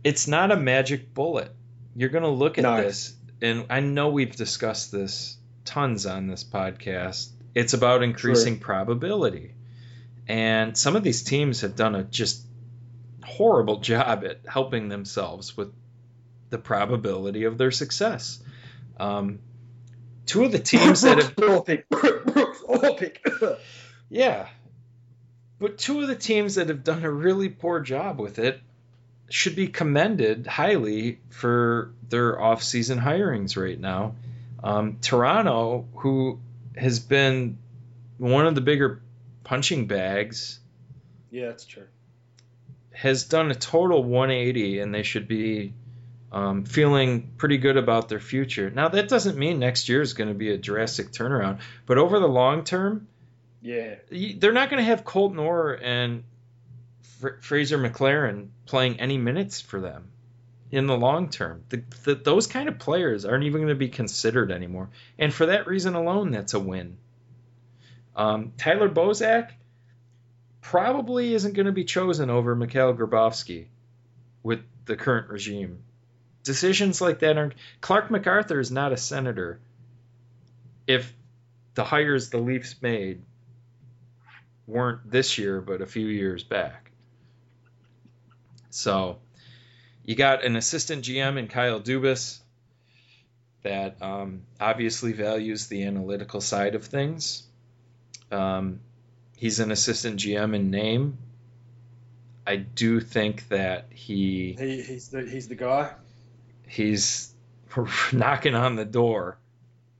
[0.03, 1.55] It's not a magic bullet.
[1.95, 2.83] You're going to look at no.
[2.83, 7.31] this, and I know we've discussed this tons on this podcast.
[7.57, 9.55] It's about increasing probability.
[10.29, 12.45] And some of these teams have done a just
[13.25, 15.73] horrible job at helping themselves with
[16.51, 18.39] the probability of their success.
[19.01, 19.39] Um,
[20.27, 21.35] two of the teams that have
[24.11, 24.49] yeah,
[25.59, 28.61] but two of the teams that have done a really poor job with it
[29.31, 34.15] should be commended highly for their off-season hirings right now.
[34.63, 36.39] Um, Toronto, who
[36.77, 37.59] has been
[38.19, 39.03] one of the bigger
[39.45, 40.61] punching bags.
[41.31, 41.87] Yeah, that's true.
[42.93, 45.75] Has done a total 180, and they should be
[46.33, 48.71] um, feeling pretty good about their future.
[48.71, 52.19] Now, that doesn't mean next year is going to be a drastic turnaround, but over
[52.19, 53.09] the long term,
[53.61, 56.25] yeah, they're not going to have Colton Orr and
[57.21, 60.11] Fr- Fraser McLaren playing any minutes for them
[60.71, 61.63] in the long term.
[61.69, 65.47] The, the, those kind of players aren't even going to be considered anymore, and for
[65.47, 66.97] that reason alone, that's a win.
[68.15, 69.51] Um, Tyler Bozak
[70.61, 73.67] probably isn't going to be chosen over Mikhail Grabovski
[74.43, 75.83] with the current regime
[76.47, 77.55] decisions like that aren't.
[77.83, 79.61] Clarke MacArthur is not a senator.
[80.87, 81.13] If
[81.75, 83.21] the hires the Leafs made
[84.67, 86.91] weren't this year, but a few years back.
[88.71, 89.19] So
[90.07, 92.39] you got an assistant GM in Kyle Dubas
[93.63, 97.43] that um, obviously values the analytical side of things.
[98.31, 98.81] Um,
[99.37, 101.19] he's an assistant GM in name.
[102.47, 105.93] I do think that he, he he's the he's the guy
[106.67, 107.33] he's
[108.13, 109.39] knocking on the door.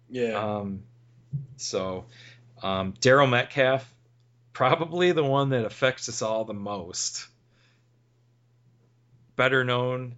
[0.09, 0.59] Yeah.
[0.59, 0.83] Um,
[1.57, 2.05] so
[2.63, 3.93] um, Darryl Metcalf,
[4.53, 7.27] probably the one that affects us all the most.
[9.37, 10.17] Better known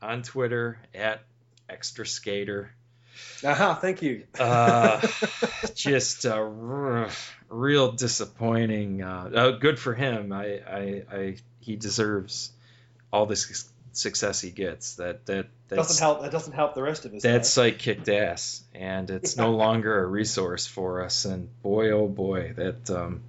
[0.00, 1.22] on Twitter at
[1.68, 2.70] Extra Skater.
[3.44, 4.24] Aha, thank you.
[4.38, 5.06] uh,
[5.74, 7.10] just a r-
[7.48, 9.02] real disappointing.
[9.02, 10.32] Uh, uh, good for him.
[10.32, 12.52] I, I, I, he deserves
[13.12, 14.96] all this success he gets.
[14.96, 16.22] That that doesn't help.
[16.22, 17.22] That doesn't help the rest of us.
[17.22, 21.24] That site kicked ass, and it's no longer a resource for us.
[21.24, 22.90] And boy, oh boy, that.
[22.90, 23.22] Um,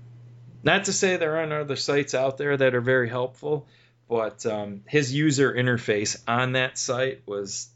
[0.61, 3.67] not to say there aren't other sites out there that are very helpful,
[4.09, 7.69] but um, his user interface on that site was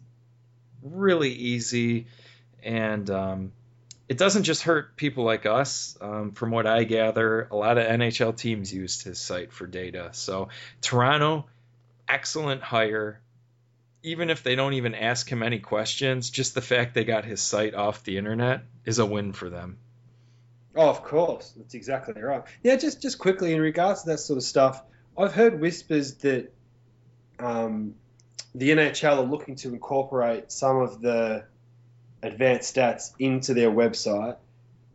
[0.81, 2.07] really easy,
[2.63, 3.51] and um,
[4.09, 5.95] it doesn't just hurt people like us.
[6.01, 10.09] Um, from what I gather, a lot of NHL teams used his site for data.
[10.13, 10.49] So
[10.81, 11.45] Toronto,
[12.09, 13.21] excellent hire.
[14.01, 17.41] Even if they don't even ask him any questions, just the fact they got his
[17.41, 19.77] site off the internet is a win for them.
[20.75, 22.43] Oh, of course, that's exactly right.
[22.63, 24.83] Yeah, just just quickly in regards to that sort of stuff,
[25.17, 26.51] I've heard whispers that
[27.39, 27.95] um,
[28.55, 31.45] the NHL are looking to incorporate some of the
[32.21, 34.37] advanced stats into their website,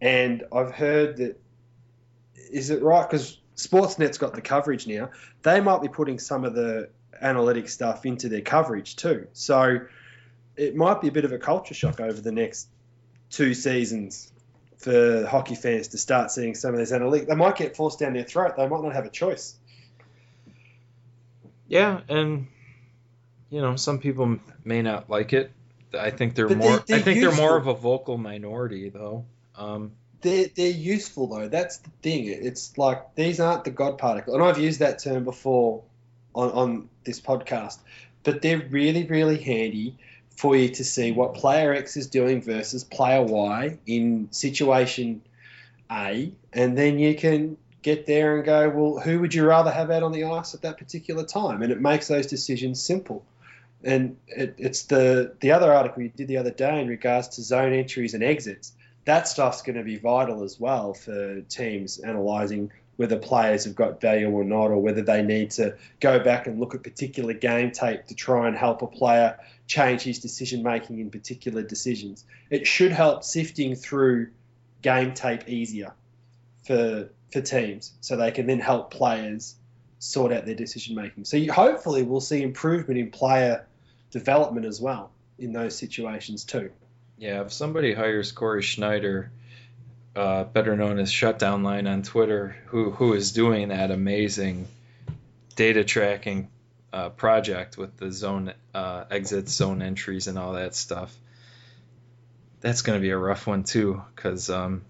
[0.00, 1.40] and I've heard that
[2.50, 5.10] is it right because Sportsnet's got the coverage now.
[5.42, 6.88] They might be putting some of the
[7.20, 9.26] analytic stuff into their coverage too.
[9.32, 9.80] So
[10.56, 12.68] it might be a bit of a culture shock over the next
[13.30, 14.32] two seasons
[14.78, 17.26] for hockey fans to start seeing some of these analytics.
[17.26, 18.56] They might get forced down their throat.
[18.56, 19.56] They might not have a choice.
[21.68, 22.48] Yeah, and
[23.50, 25.52] you know, some people may not like it.
[25.98, 26.78] I think they're but more.
[26.86, 27.36] They, I think useful.
[27.36, 29.24] they're more of a vocal minority, though.
[29.56, 31.48] Um, they're they're useful though.
[31.48, 32.26] That's the thing.
[32.26, 35.84] It's like these aren't the god particle, and I've used that term before
[36.34, 37.78] on on this podcast.
[38.24, 39.96] But they're really really handy
[40.30, 45.22] for you to see what player X is doing versus player Y in situation
[45.90, 49.90] A, and then you can get there and go, well, who would you rather have
[49.90, 51.62] out on the ice at that particular time?
[51.62, 53.24] And it makes those decisions simple
[53.84, 57.42] and it, it's the the other article you did the other day in regards to
[57.42, 58.72] zone entries and exits.
[59.04, 64.00] That stuff's going to be vital as well for teams analysing whether players have got
[64.00, 67.70] value or not, or whether they need to go back and look at particular game
[67.70, 72.24] tape to try and help a player change his decision making in particular decisions.
[72.50, 74.30] It should help sifting through
[74.82, 75.92] game tape easier
[76.64, 79.54] for for teams, so they can then help players
[79.98, 81.24] sort out their decision making.
[81.24, 83.66] So you, hopefully we'll see improvement in player
[84.10, 86.70] development as well in those situations too.
[87.18, 89.28] Yeah, if somebody hires Corey Sznajder,
[90.14, 94.68] uh, better known as Shutdown Line on Twitter, who who is doing that amazing
[95.56, 96.48] data tracking
[96.92, 101.14] uh, project with the zone uh, exits, zone entries, and all that stuff.
[102.60, 104.82] That's going to be a rough one too, because um,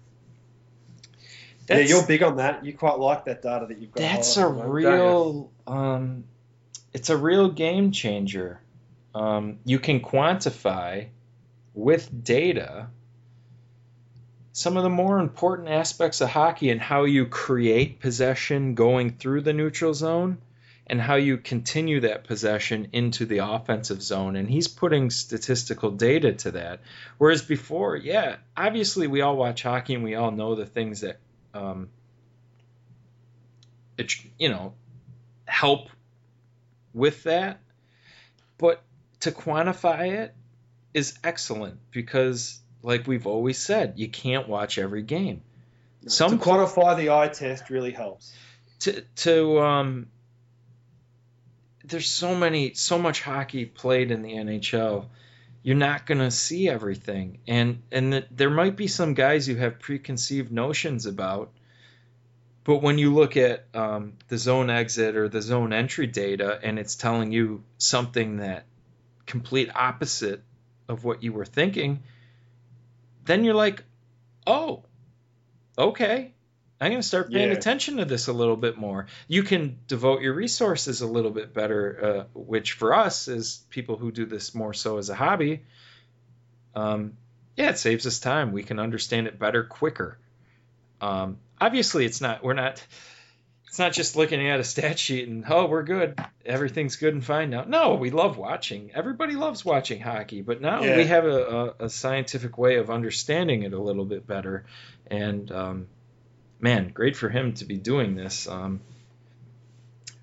[1.69, 2.65] yeah, you're big on that.
[2.65, 4.01] You quite like that data that you've got.
[4.01, 6.23] That's a real, um,
[6.93, 8.61] it's a real game changer
[9.13, 11.07] um, you can quantify
[11.73, 12.87] with data
[14.51, 19.41] some of the more important aspects of hockey and how you create possession going through
[19.41, 20.37] the neutral zone
[20.85, 24.35] and how you continue that possession into the offensive zone.
[24.35, 26.81] And he's putting statistical data to that.
[27.17, 31.19] Whereas before, yeah, obviously we all watch hockey and we all know the things that,
[31.53, 31.89] um,
[33.97, 34.73] it, you know,
[35.45, 35.89] help
[36.93, 37.59] with that.
[38.57, 38.81] But
[39.21, 40.35] to quantify it
[40.93, 45.41] is excellent because, like we've always said, you can't watch every game.
[46.07, 48.33] Some to quantify the eye test really helps.
[48.81, 50.07] To to um,
[51.83, 55.07] there's so many so much hockey played in the NHL.
[55.61, 59.79] You're not gonna see everything, and and the, there might be some guys you have
[59.79, 61.51] preconceived notions about.
[62.63, 66.77] But when you look at um, the zone exit or the zone entry data, and
[66.77, 68.65] it's telling you something that
[69.25, 70.43] complete opposite
[70.87, 72.03] of what you were thinking,
[73.25, 73.83] then you're like,
[74.45, 74.83] oh,
[75.77, 76.33] okay.
[76.81, 77.57] I'm going to start paying yeah.
[77.57, 79.07] attention to this a little bit more.
[79.27, 83.97] You can devote your resources a little bit better, uh, which for us, is people
[83.97, 85.63] who do this more so as a hobby,
[86.75, 87.13] um,
[87.57, 88.53] yeah, it saves us time.
[88.53, 90.17] We can understand it better quicker.
[91.01, 92.81] Um, obviously, it's not, we're not
[93.69, 97.23] it's not just looking at a stat sheet and oh we're good everything's good and
[97.23, 100.97] fine now no we love watching everybody loves watching hockey but now yeah.
[100.97, 104.65] we have a, a, a, scientific way of understanding it a little bit better
[105.05, 105.87] and um,
[106.59, 108.79] man great for him to be doing this um,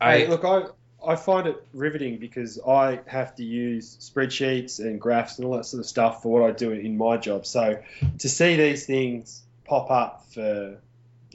[0.00, 0.64] I hey, look I
[1.06, 5.66] I find it riveting because I have to use spreadsheets and graphs and all that
[5.66, 7.80] sort of stuff for what I do in my job so
[8.18, 10.78] to see these things pop up for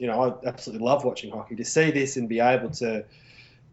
[0.02, 1.54] you know, I absolutely love watching hockey.
[1.54, 3.04] To see this and be able to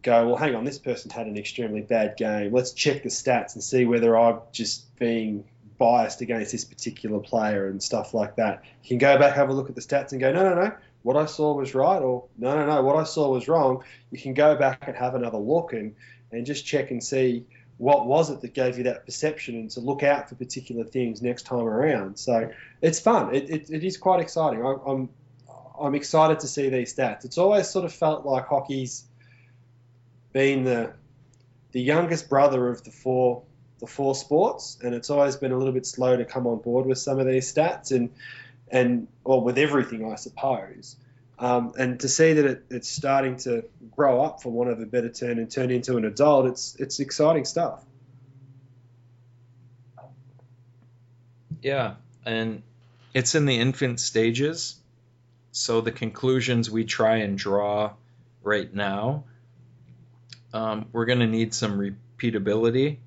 [0.02, 2.52] go, well, hang on, this person had an extremely bad game.
[2.52, 5.44] Let's check the stats and see whether I'm just being
[5.76, 8.62] biased against this particular player and stuff like that.
[8.84, 10.72] You can go back, have a look at the stats and go, no, no, no,
[11.02, 13.82] what I saw was right, or no, no, no, what I saw was wrong.
[14.10, 15.94] You can go back and have another look and,
[16.30, 17.46] and just check and see
[17.78, 21.22] what was it that gave you that perception and to look out for particular things
[21.22, 22.18] next time around.
[22.18, 22.50] So
[22.82, 23.34] it's fun.
[23.34, 24.64] It, it, it is quite exciting.
[24.64, 25.08] I, I'm
[25.80, 27.24] I'm excited to see these stats.
[27.24, 29.04] It's always sort of felt like hockey's
[30.32, 30.92] been the
[31.72, 33.44] the youngest brother of the four
[33.78, 36.84] the four sports, and it's always been a little bit slow to come on board
[36.84, 38.10] with some of these stats and
[38.70, 40.96] and well, with everything, I suppose.
[41.38, 44.86] Um, and to see that it, it's starting to grow up, for one of a
[44.86, 47.82] better term, and turn into an adult, it's it's exciting stuff.
[51.62, 51.94] Yeah,
[52.24, 52.62] and
[53.14, 54.76] it's in the infant stages,
[55.52, 57.92] so the conclusions we try and draw
[58.42, 59.24] right now,
[60.52, 62.98] um, we're going to need some repeatability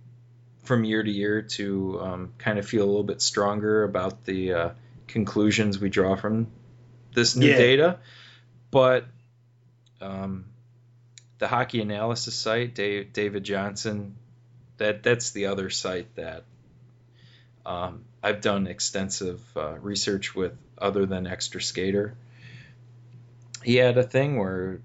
[0.63, 4.53] from year to year to um, kind of feel a little bit stronger about the
[4.53, 4.69] uh,
[5.07, 6.47] conclusions we draw from
[7.13, 7.57] this new yeah.
[7.57, 7.99] data.
[8.71, 9.05] But
[10.01, 10.45] um,
[11.37, 14.15] the hockey analysis site, Dave, David Johnson,
[14.77, 16.43] that that's the other site that
[17.65, 22.15] um, I've done extensive uh, research with, other than Extra Skater.
[23.63, 24.81] He had a thing where,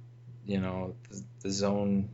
[0.46, 2.10] you know, the, the zone.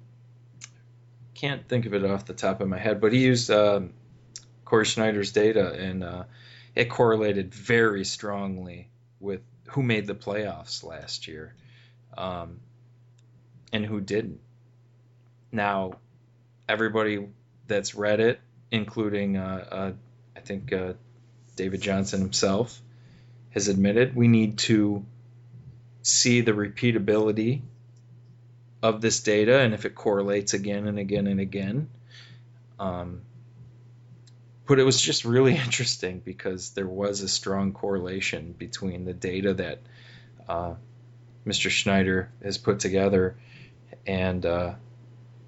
[1.35, 3.93] Can't think of it off the top of my head, but he used um,
[4.65, 6.25] Corey Sznajder's data, and uh,
[6.75, 8.89] it correlated very strongly
[9.21, 11.55] with who made the playoffs last year
[12.17, 12.61] um,
[13.73, 14.41] and who didn't.
[15.51, 15.95] Now,
[16.69, 17.29] everybody
[17.67, 19.93] that's read it, including uh, uh,
[20.37, 20.95] I think uh,
[21.57, 22.81] David Johnson himself,
[23.51, 25.05] has admitted we need to
[26.03, 27.63] see the repeatability
[28.83, 31.89] of this data and if it correlates again and again and again.
[32.79, 33.23] Um,
[34.67, 39.55] but it was just really interesting because there was a strong correlation between the data
[39.55, 39.79] that
[40.49, 40.75] uh,
[41.47, 41.71] Mr.
[41.71, 43.37] Sznajder has put together
[44.07, 44.75] and uh,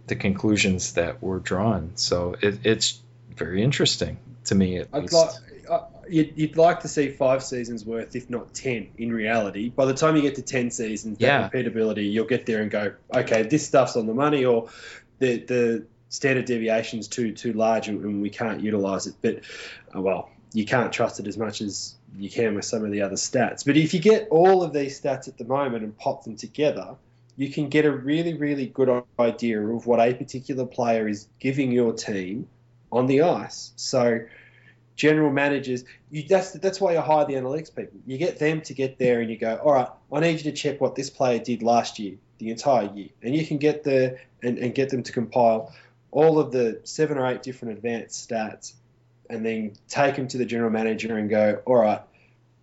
[0.07, 1.93] the conclusions that were drawn.
[1.97, 3.01] So it, it's
[3.35, 4.79] very interesting to me.
[4.79, 5.15] At I'd least.
[5.15, 5.31] like
[5.69, 9.69] uh, you'd, you'd, like to see five seasons worth, if not ten, in reality.
[9.69, 11.49] By the time you get to ten seasons, that yeah.
[11.49, 14.69] repeatability, you'll get there and go, okay, this stuff's on the money, or
[15.19, 19.15] the the standard deviation's too too large and, we can't utilize it.
[19.21, 19.41] But
[19.95, 23.03] uh, well, you can't trust it as much as you can with some of the
[23.03, 23.65] other stats.
[23.65, 26.97] But if you get all of these stats at the moment and pop them together,
[27.37, 31.71] you can get a really, really good idea of what a particular player is giving
[31.73, 32.49] your team
[32.91, 33.73] on the ice.
[33.77, 34.21] So,
[34.95, 38.01] general managers, you, that's that's why you hire the analytics people.
[38.07, 40.53] You get them to get there and you go, all right, I need you to
[40.53, 44.19] check what this player did last year, the entire year, and you can get the
[44.43, 45.75] and, and get them to compile
[46.11, 48.73] all of the seven or eight different advanced stats
[49.29, 52.01] and then take them to the general manager and go, all right,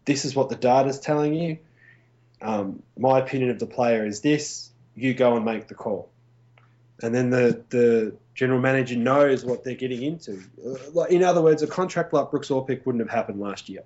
[0.05, 1.57] this is what the data is telling you.
[2.41, 4.69] Um, my opinion of the player is this.
[4.95, 6.09] You go and make the call.
[7.01, 10.41] And then the, the general manager knows what they're getting into.
[10.95, 13.83] Uh, in other words, a contract like Brooks Orpik wouldn't have happened last year.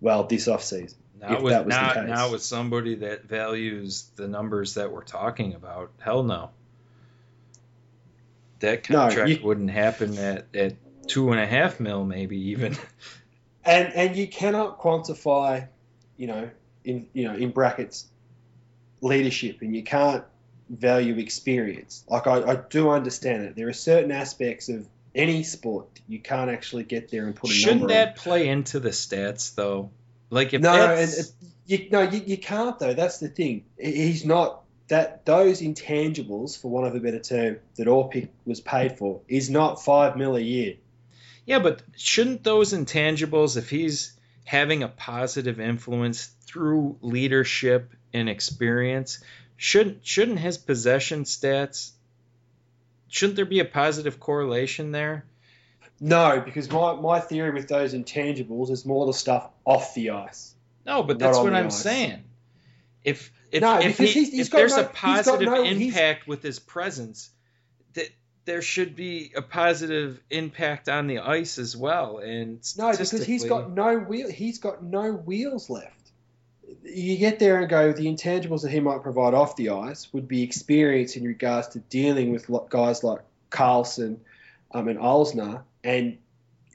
[0.00, 0.98] Well, this off season.
[1.20, 6.22] Now with, now, now with somebody that values the numbers that we're talking about, hell
[6.22, 6.50] no.
[8.64, 10.74] That contract no, you, wouldn't happen at, at
[11.06, 12.76] two and a half mil, maybe even.
[13.66, 15.68] And and you cannot quantify,
[16.18, 16.50] you know,
[16.84, 18.04] in you know in brackets,
[19.00, 20.22] leadership, and you can't
[20.68, 22.04] value experience.
[22.06, 23.56] Like I, I do understand it.
[23.56, 27.52] There are certain aspects of any sport you can't actually get there and put a
[27.54, 28.14] Shouldn't that on.
[28.16, 29.90] play into the stats though?
[30.28, 31.32] Like if no, and it,
[31.66, 32.94] you no, you, you can't though.
[32.94, 33.64] That's the thing.
[33.78, 38.98] He's not that those intangibles, for want of a better term, that Orpik was paid
[38.98, 40.74] for, is not five mil a year.
[41.46, 44.12] Yeah, but shouldn't those intangibles, if he's
[44.44, 49.22] having a positive influence through leadership and experience,
[49.56, 51.92] shouldn't shouldn't his possession stats
[53.14, 55.24] shouldn't there be a positive correlation there?
[56.00, 60.54] No, because my, my theory with those intangibles is more the stuff off the ice.
[60.84, 61.80] No, but that's what I'm ice.
[61.80, 62.24] saying.
[63.04, 66.42] If if, no, if, he, he's, he's if there's no, a positive no, impact with
[66.42, 67.30] his presence,
[67.92, 68.08] that
[68.46, 72.18] there should be a positive impact on the ice as well.
[72.18, 74.28] And no, because he's got no wheel.
[74.28, 76.10] He's got no wheels left.
[76.82, 77.92] You get there and go.
[77.92, 81.78] The intangibles that he might provide off the ice would be experience in regards to
[81.78, 84.20] dealing with guys like Carlson
[84.72, 86.18] um, and Alzner and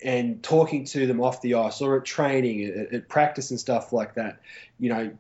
[0.02, 3.92] and talking to them off the ice or at training, at, at practice and stuff
[3.92, 4.40] like that.
[4.80, 5.12] You know,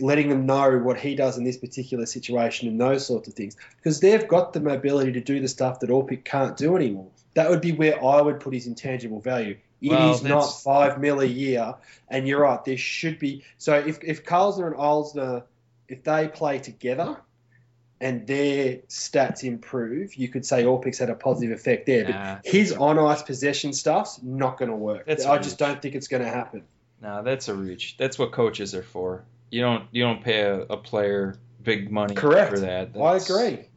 [0.00, 3.56] letting them know what he does in this particular situation and those sorts of things
[3.76, 7.08] because they've got the mobility to do the stuff that Orpik can't do anymore.
[7.34, 9.58] That would be where I would put his intangible value.
[9.80, 11.74] It well, is not five mil a year,
[12.08, 12.64] and you're right.
[12.64, 15.44] There should be so if if Carlson and Alzner,
[15.88, 17.16] if they play together,
[18.00, 22.08] and their stats improve, you could say Orpik's had a positive effect there.
[22.08, 25.06] Nah, but his on ice possession stuff's not going to work.
[25.06, 26.64] That's I just don't think it's going to happen.
[27.00, 27.96] No, nah, that's a reach.
[27.96, 32.14] That's what coaches are for you don't you don't pay a, a player big money
[32.14, 32.50] Correct.
[32.50, 32.94] for that.
[32.94, 33.68] That's, I agree.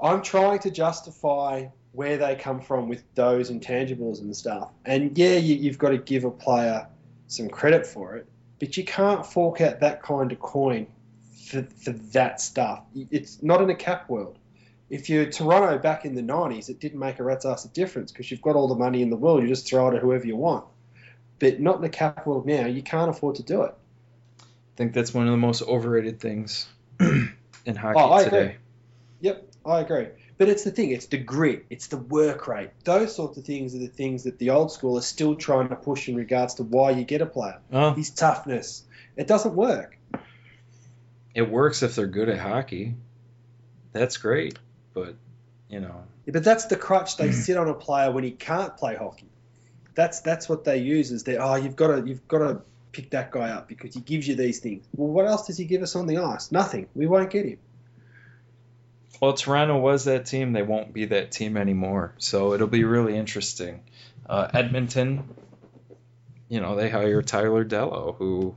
[0.00, 4.70] I'm trying to justify where they come from with those intangibles and stuff.
[4.84, 6.86] And yeah, you, you've got to give a player
[7.28, 8.26] some credit for it,
[8.58, 10.86] but you can't fork out that kind of coin
[11.46, 12.82] for, for that stuff.
[13.10, 14.38] It's not in a cap world.
[14.90, 18.12] If you're Toronto back in the 90s, it didn't make a rat's ass of difference
[18.12, 19.42] because you've got all the money in the world.
[19.42, 20.64] You just throw it at whoever you want.
[21.38, 22.66] But not in the cap world now.
[22.66, 23.74] You can't afford to do it.
[24.74, 26.66] I think that's one of the most overrated things
[27.00, 28.36] in hockey oh, today.
[28.36, 28.56] Agree.
[29.20, 30.08] Yep, I agree.
[30.36, 32.70] But it's the thing, it's the grit, it's the work rate.
[32.82, 35.76] Those sorts of things are the things that the old school are still trying to
[35.76, 37.60] push in regards to why you get a player.
[37.72, 37.92] Oh.
[37.92, 38.82] His toughness.
[39.16, 39.96] It doesn't work.
[41.36, 42.94] It works if they're good at hockey.
[43.92, 44.58] That's great.
[44.92, 45.14] But,
[45.68, 46.02] you know.
[46.26, 49.28] Yeah, but that's the crutch they sit on a player when he can't play hockey.
[49.94, 52.62] That's that's what they use is that oh you've got to you've got to
[52.94, 54.86] pick that guy up because he gives you these things.
[54.96, 56.52] Well, what else does he give us on the ice?
[56.52, 56.88] Nothing.
[56.94, 57.58] We won't get him.
[59.20, 60.52] Well, Toronto was that team.
[60.52, 62.14] They won't be that team anymore.
[62.18, 63.82] So it'll be really interesting.
[64.26, 65.28] Uh, Edmonton,
[66.48, 68.56] you know, they hire Tyler Dellow, who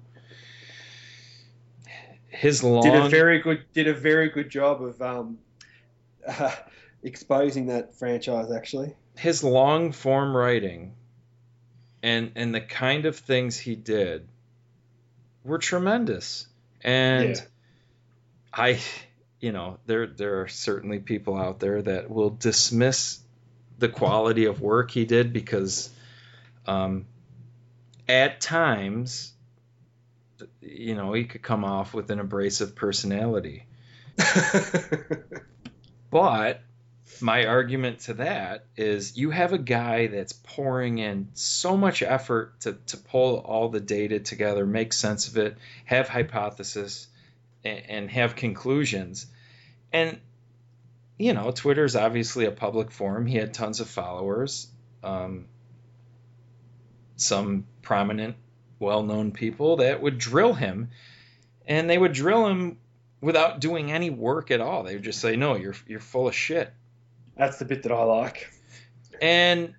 [2.30, 5.40] his long did a very good did a very good job of um,
[6.28, 6.52] uh,
[7.04, 8.52] exposing that franchise.
[8.52, 10.94] Actually, his long form writing
[12.04, 14.28] and and the kind of things he did
[15.44, 16.48] were tremendous.
[16.82, 17.42] And yeah.
[18.54, 18.80] I
[19.40, 23.20] you know, there there are certainly people out there that will dismiss
[23.78, 25.90] the quality of work he did because
[26.66, 27.06] um,
[28.08, 29.32] at times,
[30.62, 33.66] you know, he could come off with an abrasive personality.
[36.10, 36.62] but
[37.22, 42.60] my argument to that is you have a guy that's pouring in so much effort
[42.62, 47.08] to, to pull all the data together, make sense of it, have hypothesis,
[47.64, 49.26] and, have conclusions.
[49.92, 50.20] And
[51.18, 53.26] you know, Twitter is obviously a public forum.
[53.26, 54.68] He had tons of followers,
[55.04, 55.48] um,
[57.16, 58.36] some prominent,
[58.80, 60.92] well-known people that would drill him,
[61.66, 62.78] and they would drill him
[63.20, 64.84] without doing any work at all.
[64.84, 66.72] They would just say, "No, you're you're full of shit."
[67.38, 68.52] That's the bit that I like.
[69.22, 69.74] And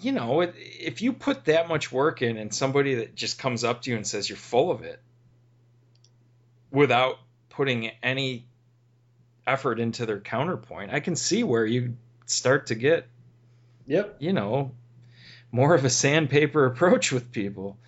[0.00, 3.82] you know, if you put that much work in, and somebody that just comes up
[3.82, 5.00] to you and says you're full of it,
[6.70, 7.18] without
[7.48, 8.46] putting any
[9.46, 13.06] effort into their counterpoint, I can see where you start to get,
[13.86, 14.72] yep, you know,
[15.50, 17.78] more of a sandpaper approach with people.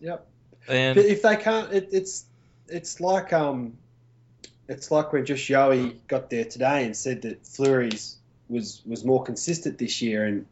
[0.00, 0.26] Yep.
[0.68, 2.24] And but if they can't, it, it's
[2.68, 3.78] it's like um,
[4.68, 8.17] it's like when just Yowie got there today and said that Fleury's
[8.48, 10.46] was was more consistent this year, and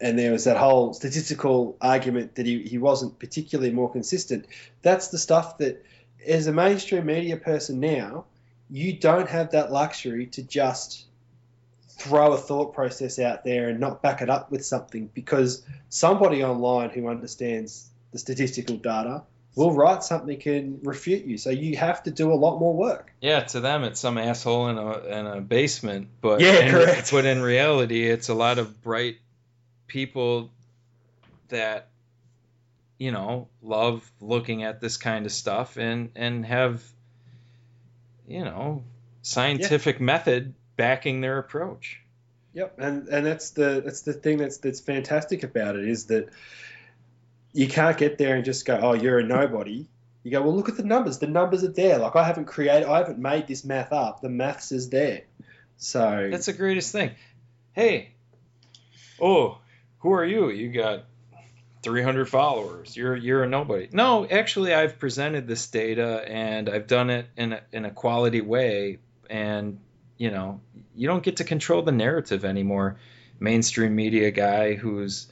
[0.00, 4.46] and there was that whole statistical argument that he, he wasn't particularly more consistent.
[4.82, 5.84] That's the stuff that,
[6.26, 8.24] as a mainstream media person now,
[8.68, 11.04] you don't have that luxury to just
[11.88, 16.42] throw a thought process out there and not back it up with something because somebody
[16.42, 19.22] online who understands the statistical data
[19.54, 21.38] will write something and refute you.
[21.38, 23.12] So you have to do a lot more work.
[23.20, 27.10] Yeah, to them it's some asshole in a in a basement, but yeah, in, correct.
[27.10, 29.18] But in reality, it's a lot of bright
[29.86, 30.50] people
[31.48, 31.88] that
[32.98, 36.82] you know love looking at this kind of stuff and and have
[38.26, 38.82] you know,
[39.22, 40.04] scientific yeah.
[40.04, 42.00] method backing their approach.
[42.54, 46.28] Yep, and and that's the that's the thing that's that's fantastic about it is that
[47.52, 49.86] you can't get there and just go, oh, you're a nobody.
[50.22, 51.18] You go, well, look at the numbers.
[51.18, 51.98] The numbers are there.
[51.98, 54.20] Like I haven't created, I haven't made this math up.
[54.20, 55.22] The maths is there.
[55.76, 57.10] So that's the greatest thing.
[57.72, 58.12] Hey,
[59.20, 59.58] oh,
[59.98, 60.50] who are you?
[60.50, 61.04] You got
[61.82, 62.96] 300 followers.
[62.96, 63.88] You're you're a nobody.
[63.92, 68.40] No, actually, I've presented this data and I've done it in a, in a quality
[68.40, 68.98] way.
[69.28, 69.80] And
[70.18, 70.60] you know,
[70.94, 72.98] you don't get to control the narrative anymore.
[73.40, 75.26] Mainstream media guy who's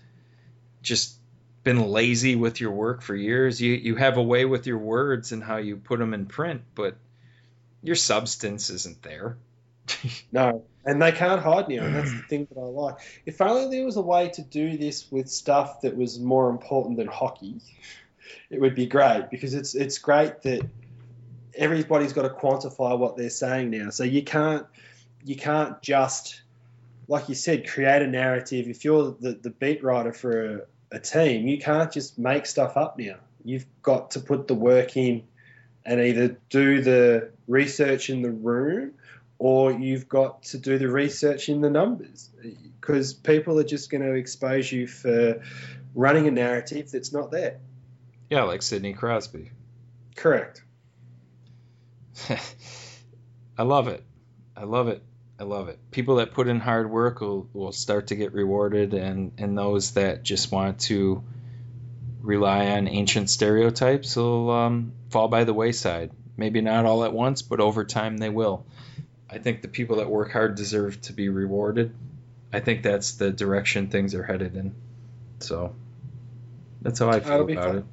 [0.83, 1.15] just
[1.63, 3.61] been lazy with your work for years.
[3.61, 6.63] You you have a way with your words and how you put them in print,
[6.75, 6.97] but
[7.83, 9.37] your substance isn't there.
[10.33, 12.97] no, and they can't hide now, and that's the thing that I like.
[13.27, 16.97] If only there was a way to do this with stuff that was more important
[16.97, 17.61] than hockey,
[18.49, 20.67] it would be great because it's it's great that
[21.55, 23.91] everybody's got to quantify what they're saying now.
[23.91, 24.67] So you can't
[25.25, 26.43] you can't just
[27.09, 28.69] like you said create a narrative.
[28.69, 30.61] If you're the, the beat writer for a,
[30.93, 33.17] a team, you can't just make stuff up now.
[33.45, 35.25] You've got to put the work in
[35.85, 38.93] and either do the research in the room
[39.39, 42.29] or you've got to do the research in the numbers
[42.81, 45.43] because people are just going to expose you for
[45.95, 47.59] running a narrative that's not there.
[48.29, 49.51] Yeah, like Sidney Crosby.
[50.15, 50.63] Correct.
[53.59, 54.05] I love it.
[54.57, 55.03] I love it.
[55.41, 55.79] I love it.
[55.91, 59.93] People that put in hard work will, will start to get rewarded, and, and those
[59.93, 61.25] that just want to
[62.21, 66.11] rely on ancient stereotypes will um, fall by the wayside.
[66.37, 68.67] Maybe not all at once, but over time they will.
[69.31, 71.95] I think the people that work hard deserve to be rewarded.
[72.53, 74.75] I think that's the direction things are headed in.
[75.39, 75.75] So
[76.83, 77.85] that's how I feel about it.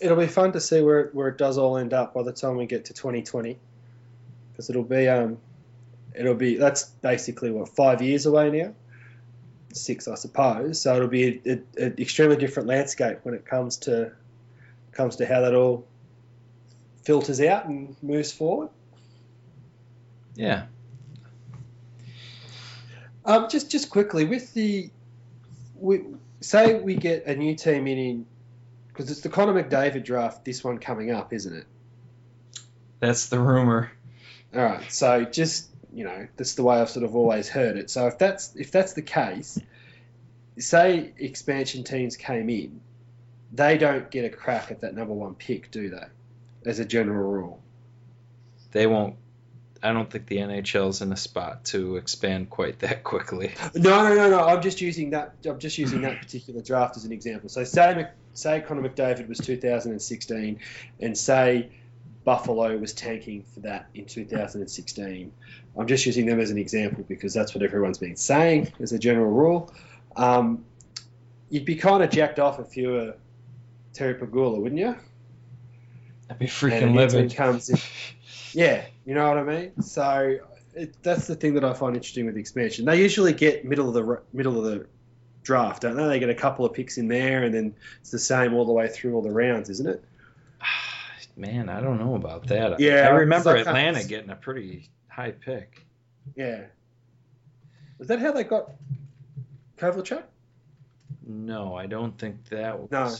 [0.00, 2.56] It'll be fun to see where, where it does all end up by the time
[2.56, 3.58] we get to 2020,
[4.52, 5.38] because it'll be um,
[6.18, 8.74] it'll be that's basically what five years away now,
[9.72, 10.80] six I suppose.
[10.82, 14.12] So it'll be an extremely different landscape when it comes to
[14.92, 15.86] comes to how that all
[17.02, 18.70] filters out and moves forward.
[20.34, 20.66] Yeah.
[23.24, 24.90] Um, just just quickly with the,
[25.76, 26.02] we
[26.40, 28.26] say we get a new team in in
[28.88, 30.44] because it's the Connor McDavid draft.
[30.44, 31.66] This one coming up, isn't it?
[33.00, 33.92] That's the rumor.
[34.54, 34.90] All right.
[34.90, 37.90] So just you know, that's the way I've sort of always heard it.
[37.90, 39.58] So if that's if that's the case,
[40.58, 42.80] say expansion teams came in,
[43.52, 46.06] they don't get a crack at that number one pick, do they?
[46.66, 47.62] As a general rule,
[48.72, 49.16] they won't
[49.82, 53.54] I don't think the NHL's in a spot to expand quite that quickly.
[53.74, 54.40] No, no, no, no.
[54.40, 55.34] I'm just using that.
[55.44, 57.48] I'm just using that particular draft as an example.
[57.48, 60.60] So say say Connor McDavid was 2016,
[61.00, 61.70] and say
[62.24, 65.32] Buffalo was tanking for that in 2016.
[65.78, 68.98] I'm just using them as an example because that's what everyone's been saying as a
[68.98, 69.72] general rule.
[70.16, 70.64] Um,
[71.48, 73.14] you'd be kind of jacked off if you were
[73.92, 74.96] Terry Pegula, wouldn't you?
[76.30, 77.34] I'd be freaking livid.
[77.34, 77.78] Comes in,
[78.52, 79.82] yeah, you know what I mean.
[79.82, 80.38] So
[80.74, 82.84] it, that's the thing that I find interesting with the expansion.
[82.84, 84.86] They usually get middle of the middle of the
[85.42, 86.06] draft, don't they?
[86.06, 88.72] They get a couple of picks in there, and then it's the same all the
[88.72, 90.04] way through all the rounds, isn't it?
[91.38, 92.80] Man, I don't know about that.
[92.80, 95.86] Yeah, I remember Atlanta getting a pretty high pick.
[96.34, 96.62] Yeah.
[97.96, 98.72] Was that how they got
[99.76, 100.24] Kovalchuk?
[101.24, 102.90] No, I don't think that was.
[102.90, 103.14] No.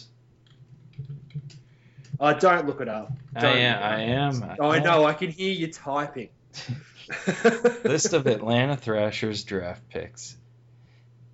[2.18, 3.12] Oh, don't look it up.
[3.34, 3.82] Don't I am.
[3.82, 4.42] I am.
[4.42, 5.04] I, oh, I know.
[5.04, 6.30] I can hear you typing.
[7.84, 10.36] List of Atlanta Thrashers draft picks.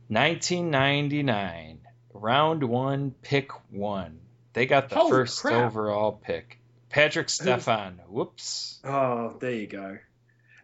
[0.09, 1.81] 1999,
[2.13, 4.21] round one, pick one.
[4.53, 5.65] They got the Holy first crap.
[5.65, 6.59] overall pick.
[6.95, 8.01] Patrik Stefan.
[8.09, 8.79] Whoops.
[8.85, 9.99] Oh, there you go.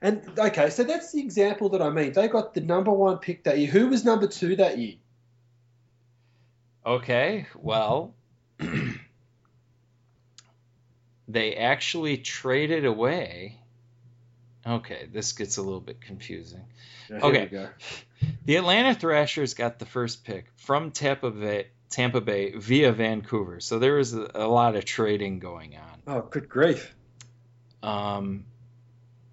[0.00, 2.12] And okay, so that's the example that I mean.
[2.12, 3.70] They got the number one pick that year.
[3.70, 4.94] Who was number two that year?
[6.86, 8.14] Okay, well,
[11.28, 13.58] they actually traded away.
[14.66, 16.64] Okay, this gets a little bit confusing.
[17.10, 17.68] Yeah, okay,
[18.44, 23.78] the Atlanta Thrashers got the first pick from Tampa Bay, Tampa Bay via Vancouver, so
[23.78, 26.02] there was a, a lot of trading going on.
[26.06, 26.94] Oh, good grief!
[27.82, 28.44] Um,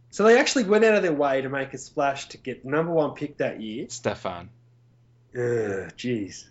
[0.10, 2.92] so they actually went out of their way to make a splash to get number
[2.92, 3.86] one pick that year.
[3.90, 4.50] Stefan.
[5.36, 6.46] Ugh, jeez.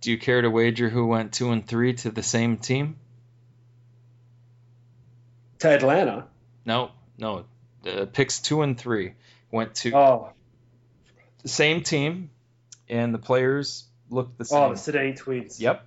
[0.00, 2.96] Do you care to wager who went two and three to the same team?
[5.62, 6.26] to Atlanta.
[6.64, 7.44] No, no.
[7.86, 9.14] Uh, picks two and three
[9.50, 10.30] went to oh.
[11.42, 12.30] the same team,
[12.88, 14.58] and the players looked the same.
[14.58, 15.60] Oh, the Sedin twins.
[15.60, 15.86] Yep.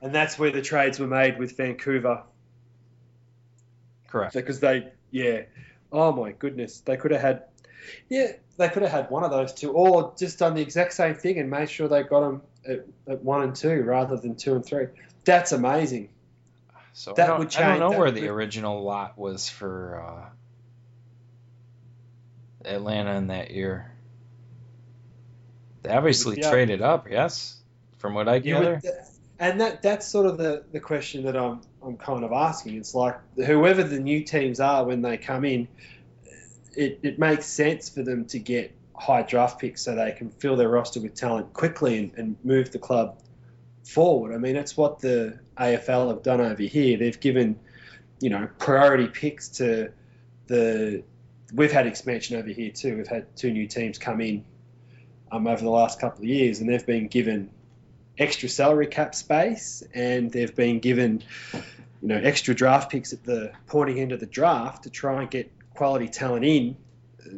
[0.00, 2.22] And that's where the trades were made with Vancouver.
[4.08, 4.34] Correct.
[4.34, 5.42] Because they, yeah.
[5.92, 7.44] Oh my goodness, they could have had,
[8.08, 11.14] yeah, they could have had one of those two, or just done the exact same
[11.14, 14.54] thing and made sure they got them at, at one and two rather than two
[14.54, 14.86] and three.
[15.24, 16.08] That's amazing.
[16.94, 20.02] So that I, don't, I don't know where the original lot was for
[22.64, 23.91] uh, Atlanta in that year.
[25.82, 26.50] They obviously yeah.
[26.50, 27.60] traded up, yes,
[27.98, 28.80] from what I gather.
[29.38, 32.76] and that that's sort of the, the question that I'm I'm kind of asking.
[32.76, 35.66] It's like whoever the new teams are when they come in,
[36.76, 40.54] it, it makes sense for them to get high draft picks so they can fill
[40.54, 43.18] their roster with talent quickly and, and move the club
[43.84, 44.32] forward.
[44.32, 46.96] I mean, that's what the AFL have done over here.
[46.96, 47.58] They've given,
[48.20, 49.90] you know, priority picks to
[50.46, 51.02] the.
[51.52, 52.96] We've had expansion over here too.
[52.96, 54.44] We've had two new teams come in
[55.32, 57.50] um, over the last couple of years, and they've been given
[58.18, 61.24] extra salary cap space, and they've been given,
[61.54, 65.30] you know, extra draft picks at the pointing end of the draft to try and
[65.30, 66.76] get quality talent in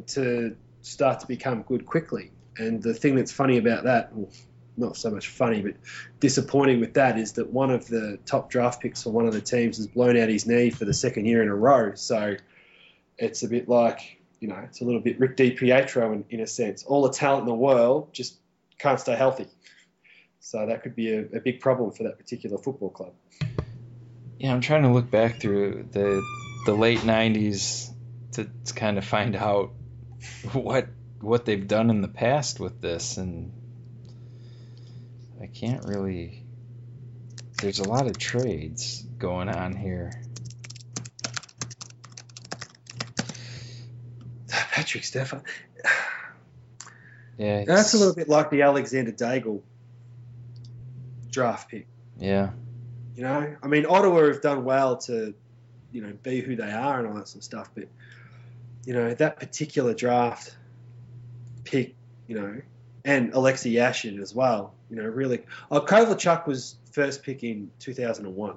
[0.09, 2.32] to start to become good quickly.
[2.59, 4.28] And the thing that's funny about that, well,
[4.76, 5.74] not so much funny, but
[6.18, 9.40] disappointing with that is that one of the top draft picks for one of the
[9.40, 11.95] teams has blown out his knee for the second year in a row.
[11.95, 12.36] So
[13.16, 16.47] it's a bit like, you know, it's a little bit Rick DiPietro in, in a
[16.47, 16.82] sense.
[16.84, 18.36] All the talent in the world just
[18.78, 19.47] can't stay healthy.
[20.40, 23.14] So that could be a, a big problem for that particular football club.
[24.38, 26.22] Yeah, I'm trying to look back through the
[26.66, 27.90] the late '90s
[28.32, 29.70] to, to kind of find out
[30.53, 30.88] what
[31.22, 33.51] what they've done in the past with this, and
[35.40, 36.45] I can't really.
[37.62, 40.12] There's a lot of trades going on here.
[44.85, 45.43] Patrick.
[47.37, 49.61] Yeah, that's a little bit like the Alexandre Daigle
[51.30, 51.87] draft pick.
[52.18, 52.51] Yeah.
[53.16, 55.35] You know, I mean, Ottawa have done well to,
[55.91, 57.89] you know, be who they are and all that sort of stuff, but
[58.85, 60.57] you know that particular draft
[61.64, 61.95] pick,
[62.26, 62.61] you know,
[63.05, 64.74] and Alexei Yashin as well.
[64.91, 68.57] You know, really, oh, Kovalchuk was first pick in 2001.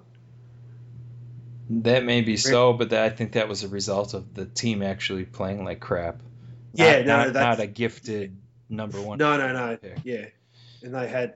[1.69, 4.81] That may be so, but that, I think that was a result of the team
[4.81, 6.21] actually playing like crap.
[6.73, 8.37] Yeah, not, no, not, that's not a gifted
[8.69, 9.17] number one.
[9.17, 9.77] No, no, no.
[9.77, 9.99] pick.
[10.03, 10.25] Yeah,
[10.81, 11.35] and they had,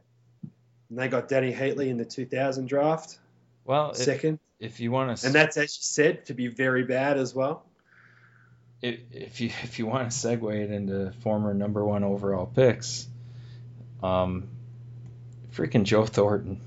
[0.89, 3.17] and they got Dany Heatley in the 2000 draft,
[3.65, 6.83] Well, if, second, if you want to, and that's as you said to be very
[6.83, 7.65] bad as well.
[8.81, 13.05] if, if you if you want to segue it into former number one overall picks,
[14.01, 14.47] um,
[15.53, 16.61] freaking Joe Thornton.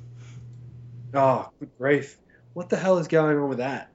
[1.14, 2.18] Oh, good grief!
[2.54, 3.90] What the hell is going on with that?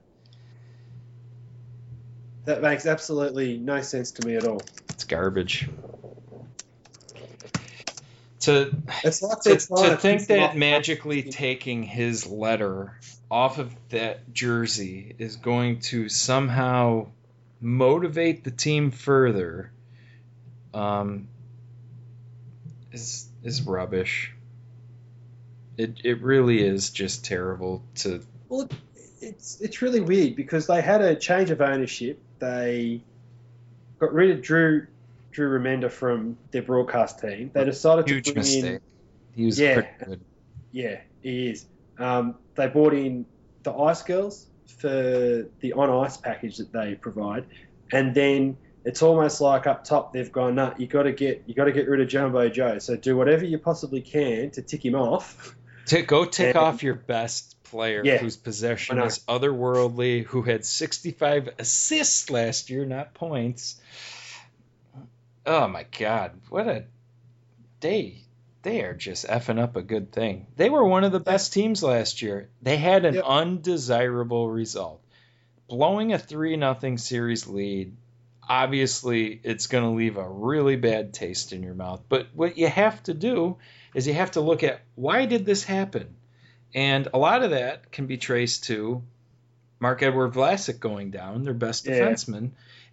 [2.44, 4.62] That makes absolutely no sense to me at all.
[4.90, 5.68] It's garbage.
[8.40, 12.98] To It's to, to think that magically taking his letter
[13.30, 17.08] off of that jersey is going to somehow
[17.60, 19.70] motivate the team further
[20.72, 21.28] um,
[22.92, 24.32] is is rubbish.
[25.76, 28.68] It it really is just terrible to Well,
[29.22, 32.20] it's it's really weird because they had a change of ownership.
[32.38, 33.02] They
[33.98, 34.86] got rid of Drew
[35.30, 37.50] Drew Remenda from their broadcast team.
[37.54, 38.64] They decided huge to bring mistake.
[38.64, 38.80] in
[39.34, 39.74] He was Yeah.
[39.74, 40.20] pretty good.
[40.72, 41.66] yeah, he is.
[41.98, 43.24] Um, they brought in
[43.62, 44.46] the Ice Girls
[44.78, 47.44] for the on ice package that they provide,
[47.92, 51.54] and then it's almost like up top they've gone, nah, you got to get you
[51.54, 52.78] got to get rid of Jumbo Joe.
[52.78, 55.54] So do whatever you possibly can to tick him off.
[55.86, 60.64] To go tick And- off your best player Yeah, whose possession is otherworldly, who had
[60.64, 63.80] 65 assists last year, not points.
[65.46, 66.84] Oh my God, what a
[67.80, 68.22] they
[68.62, 70.46] they are just effing up a good thing.
[70.56, 72.50] They were one of the best teams last year.
[72.60, 73.24] They had an Yep.
[73.26, 75.02] undesirable result,
[75.68, 77.96] blowing a three nothing series lead.
[78.48, 82.02] Obviously, it's going to leave a really bad taste in your mouth.
[82.08, 83.58] But what you have to do
[83.94, 86.16] is you have to look at why did this happen?
[86.74, 89.02] And a lot of that can be traced to
[89.80, 91.94] Marc-Edouard Vlasic going down, their best Yeah.
[92.00, 92.50] defenseman,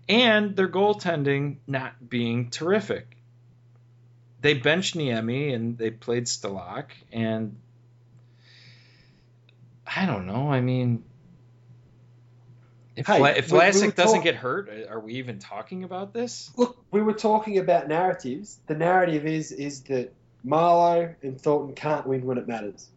[0.09, 3.17] and their goaltending not being terrific.
[4.41, 7.57] They benched Niemi and they played Stalock, and
[9.85, 10.49] I don't know.
[10.51, 11.03] I mean,
[12.95, 15.39] if, Hey, Vla- if we- we Vlasic doesn't talk- get hurt, uh, are we even
[15.39, 16.51] talking about this?
[16.57, 18.59] Look, we were talking about narratives.
[18.67, 20.13] The narrative is is that
[20.45, 22.89] Marleau and Thornton can't win when it matters.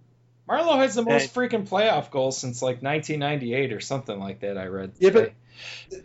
[0.50, 4.58] Marleau has the most And- freaking playoff goals since like 1998 or something like that.
[4.58, 4.92] I read.
[4.98, 5.32] Yeah, but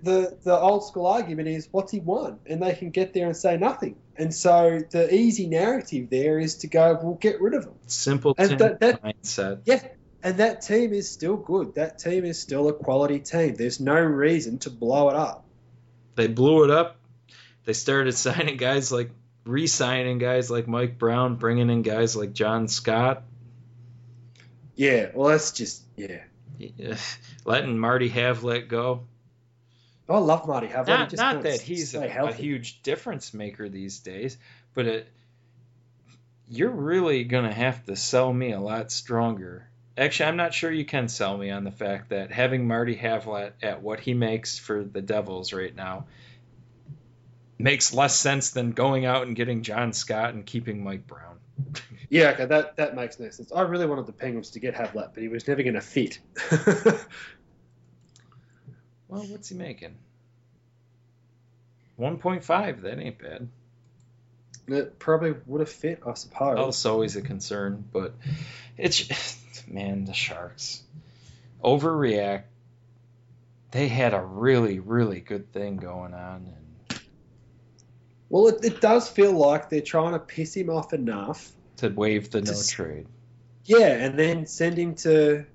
[0.03, 3.35] the the old school argument is what's he won, and they can get there and
[3.35, 3.95] say nothing.
[4.17, 7.73] And so the easy narrative there is to go, well, get rid of him.
[7.87, 9.61] Simple and that- that- mindset.
[9.65, 9.81] Yeah,
[10.23, 11.75] and that team is still good.
[11.75, 13.55] That team is still a quality team.
[13.55, 15.45] There's no reason to blow it up.
[16.15, 16.97] They blew it up.
[17.65, 19.09] They started signing guys like
[19.45, 23.23] re-signing guys like Mike Brown, bringing in guys like John Scott,
[24.75, 26.23] Yeah, well, that's just yeah.
[27.45, 29.03] letting Marty Havlat go.
[30.07, 30.87] Oh, I love Marty Havlat.
[30.87, 34.37] Not, just not that he's a, a huge difference maker these days,
[34.73, 35.07] but it,
[36.47, 39.67] you're really gonna have to sell me a lot stronger.
[39.97, 43.53] Actually, I'm not sure you can sell me on the fact that having Marty Havlat
[43.63, 46.05] at what he makes for the Devils right now
[47.57, 51.39] makes less sense than going out and getting John Scott and keeping Mike Brown.
[52.09, 53.51] Yeah, okay, that that makes no sense.
[53.51, 56.19] I really wanted the Penguins to get Havlat, but he was never going to fit.
[59.07, 59.95] Well, what's he making?
[61.99, 62.81] 1.5.
[62.81, 63.47] That ain't bad.
[64.67, 66.57] it probably would have fit, I suppose.
[66.57, 68.13] That's always a concern, but
[68.77, 69.37] it's
[69.67, 70.83] man, the Sharks
[71.63, 72.43] overreact.
[73.71, 76.53] They had a really, really good thing going on,
[76.89, 76.99] and
[78.29, 81.51] Well, it, it does feel like they're trying to piss him off enough.
[81.77, 83.07] To waive the no Just- trade.
[83.65, 85.45] Yeah, and then send him to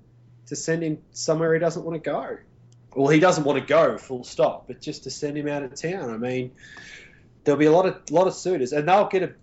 [0.47, 2.37] to send him somewhere he doesn't want to go.
[2.93, 4.67] Well, he doesn't want to go, full stop.
[4.67, 6.09] But just to send him out of town.
[6.09, 6.51] I mean,
[7.45, 9.33] there'll be a lot of lot of suitors, and they'll get a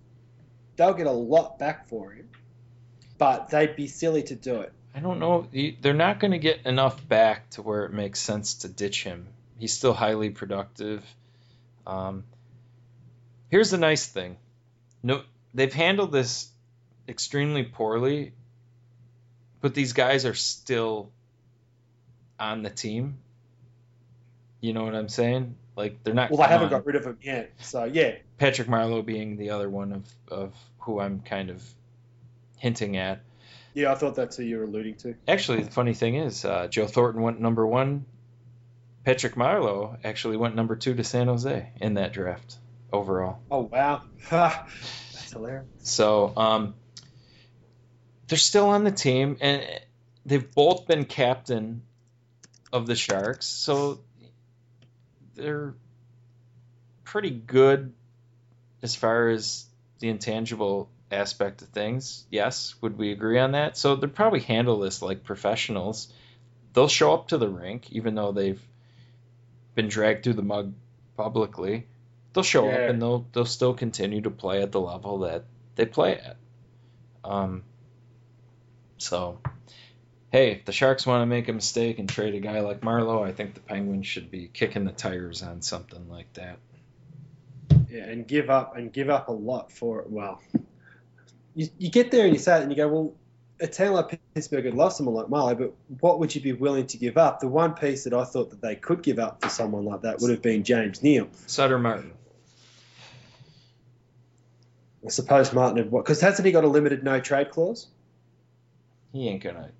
[0.76, 2.28] they'll get a lot back for him.
[3.16, 4.72] But they'd be silly to do it.
[4.94, 5.46] I don't know.
[5.80, 9.28] They're not going to get enough back to where it makes sense to ditch him
[9.58, 11.04] he's still highly productive.
[11.86, 12.24] Um,
[13.50, 14.36] here's the nice thing.
[15.02, 15.22] No,
[15.52, 16.48] they've handled this
[17.08, 18.32] extremely poorly,
[19.60, 21.10] but these guys are still
[22.38, 23.18] on the team.
[24.60, 25.56] You know what I'm saying?
[25.76, 26.30] Like they're not.
[26.30, 28.16] Well, they haven't got rid of him yet, so yeah.
[28.38, 31.62] Patrick Marleau being the other one of of who I'm kind of
[32.56, 33.20] hinting at.
[33.74, 35.14] Yeah, I thought that's who you were alluding to.
[35.28, 38.06] Actually, the funny thing is, uh, Joe Thornton went number one.
[39.04, 42.56] Patrick Marleau actually went number two to San Jose in that draft
[42.92, 43.38] overall.
[43.50, 45.66] Oh wow, that's hilarious.
[45.78, 46.74] So, um,
[48.28, 49.62] they're still on the team, and
[50.26, 51.82] they've both been captain
[52.72, 54.00] of the Sharks, so
[55.34, 55.74] they're
[57.04, 57.92] pretty good
[58.82, 59.64] as far as
[59.98, 62.26] the intangible aspect of things.
[62.30, 63.76] Yes, would we agree on that?
[63.76, 66.12] So they'll probably handle this like professionals.
[66.74, 68.62] They'll show up to the rink, even though they've
[69.74, 70.74] been dragged through the mud
[71.16, 71.86] publicly.
[72.32, 72.74] They'll show yeah.
[72.74, 75.44] up and they'll they'll still continue to play at the level that
[75.76, 76.36] they play at.
[77.24, 77.64] Um,
[78.98, 79.38] so,
[80.30, 83.26] hey, if the Sharks want to make a mistake and trade a guy like Marleau,
[83.26, 86.58] I think the Penguins should be kicking the tires on something like that.
[87.90, 90.10] Yeah, and give up and give up a lot for it.
[90.10, 90.40] Well,
[91.54, 93.14] you, you get there and you say it and you go, well,
[93.60, 96.86] a team like Pittsburgh had lost someone like Marleau, but what would you be willing
[96.88, 97.40] to give up?
[97.40, 100.20] The one piece that I thought that they could give up for someone like that
[100.20, 101.28] would have been James Neal.
[101.46, 102.12] Sutter Martin.
[105.04, 106.04] I suppose Martin had what?
[106.04, 107.86] Because hasn't he got a limited no trade clause?
[109.12, 109.70] He ain't gonna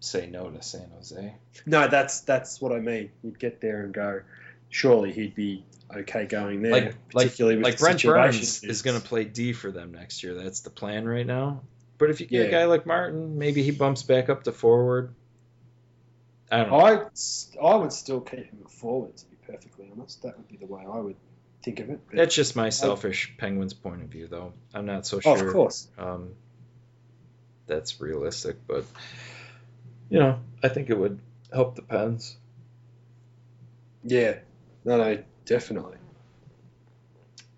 [0.00, 1.34] say no to San Jose.
[1.66, 3.10] No, that's that's what I mean.
[3.22, 4.22] You'd get there and go.
[4.68, 6.72] Surely he'd be okay going there.
[6.72, 10.32] Like, particularly like, like Brent Burns is going to play D for them next year.
[10.34, 11.60] That's the plan right now.
[11.98, 12.48] But if you get yeah.
[12.48, 15.14] a guy like Martin, maybe he bumps back up to forward.
[16.50, 16.80] I don't know.
[16.80, 20.22] I, I would still keep him at forward, to be perfectly honest.
[20.22, 21.16] That would be the way I would
[21.62, 22.00] think of it.
[22.12, 24.54] That's just my selfish I, Penguins point of view, though.
[24.74, 25.36] I'm not so sure.
[25.36, 25.88] Oh, of course.
[25.98, 26.30] Um,
[27.66, 28.84] that's realistic, but
[30.10, 31.18] you know, I think it would
[31.52, 32.36] help the Pens.
[34.04, 34.38] Yeah,
[34.84, 35.96] no, no, definitely.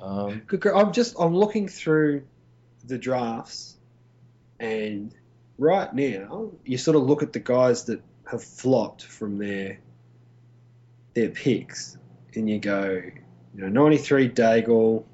[0.00, 2.24] Um, Good girl, I'm just I'm looking through
[2.84, 3.76] the drafts,
[4.60, 5.14] and
[5.58, 9.78] right now you sort of look at the guys that have flopped from their
[11.14, 11.96] their picks,
[12.34, 13.02] and you go,
[13.54, 15.04] you know, 93 Daigle,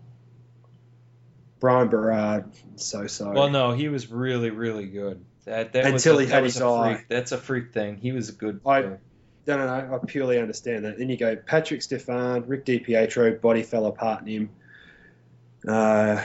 [1.61, 3.31] Bryan Berard, so so.
[3.31, 5.25] Well, no, he was really really good.
[5.45, 6.95] That, that until was a, he had his eye.
[6.95, 7.09] Freak.
[7.09, 7.99] That's a freak thing.
[7.99, 8.61] He was a good.
[8.67, 8.99] I, no,
[9.47, 9.95] no, no.
[9.95, 10.99] I purely understand that.
[10.99, 14.51] Then you go Patrik Stefan, Rick DiPietro, body fell apart in him.
[15.67, 16.25] Uh,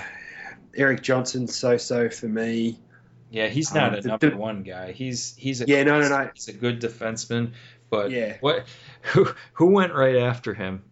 [0.76, 2.80] Erik Johnson, so-so for me.
[3.30, 4.92] Yeah, he's not um, a the, number the, one guy.
[4.92, 6.30] He's he's a yeah, no, no, no.
[6.34, 7.54] He's a good defenseman,
[7.90, 8.66] but yeah, what
[9.02, 10.84] who who went right after him?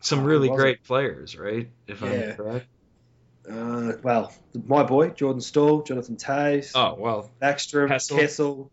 [0.00, 1.68] Some really great players, right?
[1.86, 2.08] If yeah.
[2.08, 2.66] I'm correct.
[3.50, 4.32] Uh, well,
[4.66, 6.72] my boy Jordan Staal, Jonathan Toews.
[6.74, 8.70] Oh well, Backstrom, Kessel, Kessel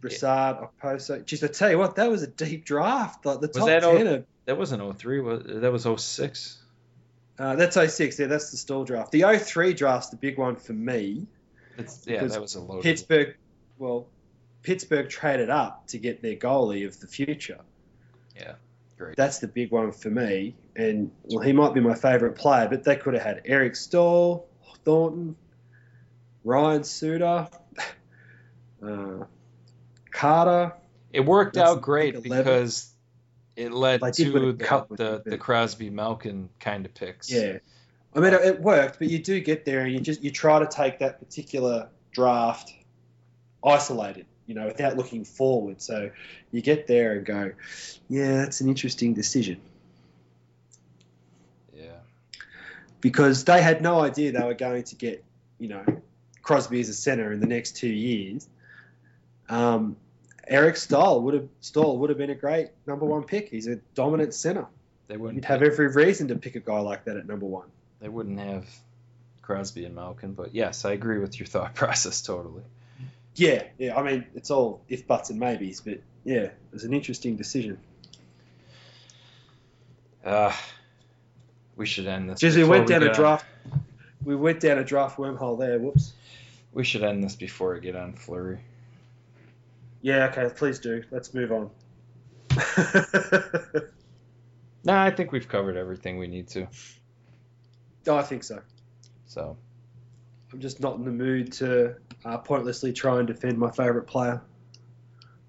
[0.00, 0.66] Brassard, yeah.
[0.82, 1.24] Okposo.
[1.24, 3.24] Just I tell you what, that was a deep draft.
[3.24, 4.06] Like the was top that ten.
[4.06, 6.58] O, that wasn't 03, was that was 06?
[7.38, 9.12] Uh, that's 06, yeah, that's the Staal draft.
[9.12, 11.26] The 03 draft's the big one for me.
[11.76, 12.80] It's, yeah, that was a low.
[12.80, 13.36] Pittsburgh,
[13.76, 14.06] well,
[14.62, 17.60] Pittsburgh traded up to get their goalie of the future.
[18.34, 18.54] Yeah,
[18.96, 19.16] great.
[19.16, 20.56] That's the big one for me.
[20.74, 24.48] And, well, he might be my favourite player, but they could have had Eric Staal,
[24.84, 25.36] Thornton,
[26.44, 27.48] Ryan Suter.
[28.82, 29.24] Uh,
[30.10, 30.74] Carter.
[31.12, 32.92] It worked out great because
[33.56, 37.30] it led to the, the, the Crosby Malkin kind of picks.
[37.30, 37.58] Yeah.
[38.14, 40.66] I mean, it worked, but you do get there and you just you try to
[40.66, 42.72] take that particular draft
[43.62, 45.80] isolated, you know, without looking forward.
[45.80, 46.10] So
[46.50, 47.52] you get there and go,
[48.08, 49.60] yeah, that's an interesting decision.
[51.74, 51.98] Yeah.
[53.00, 55.24] Because they had no idea they were going to get,
[55.58, 55.84] you know,
[56.42, 58.48] Crosby as a center in the next two years.
[59.48, 59.96] Um,
[60.46, 63.48] Eric Staal would have Staal would have been a great number one pick.
[63.48, 64.66] He's a dominant center.
[65.08, 65.36] They wouldn't.
[65.36, 67.66] You'd have every reason to pick a guy like that at number one.
[68.00, 68.66] They wouldn't have
[69.42, 72.62] Crosby and Malkin, but yes, I agree with your thought process totally.
[73.36, 73.96] Yeah, yeah.
[73.96, 77.78] I mean, it's all if buts and maybes, but yeah, it was an interesting decision.
[80.24, 80.52] Uh,
[81.76, 82.40] we should end this.
[82.40, 83.46] Just we went down we a draft.
[83.70, 83.84] On.
[84.24, 85.78] We went down a draft wormhole there.
[85.78, 86.14] Whoops.
[86.72, 88.58] We should end this before I get on Fleury.
[90.00, 91.04] Yeah, okay, please do.
[91.10, 91.70] Let's move on.
[94.84, 96.66] nah, I think we've covered everything we need to.
[98.06, 98.60] Oh, I think so.
[99.26, 99.56] So.
[100.52, 101.96] I'm just not in the mood to
[102.26, 104.42] uh, pointlessly try and defend my favourite player.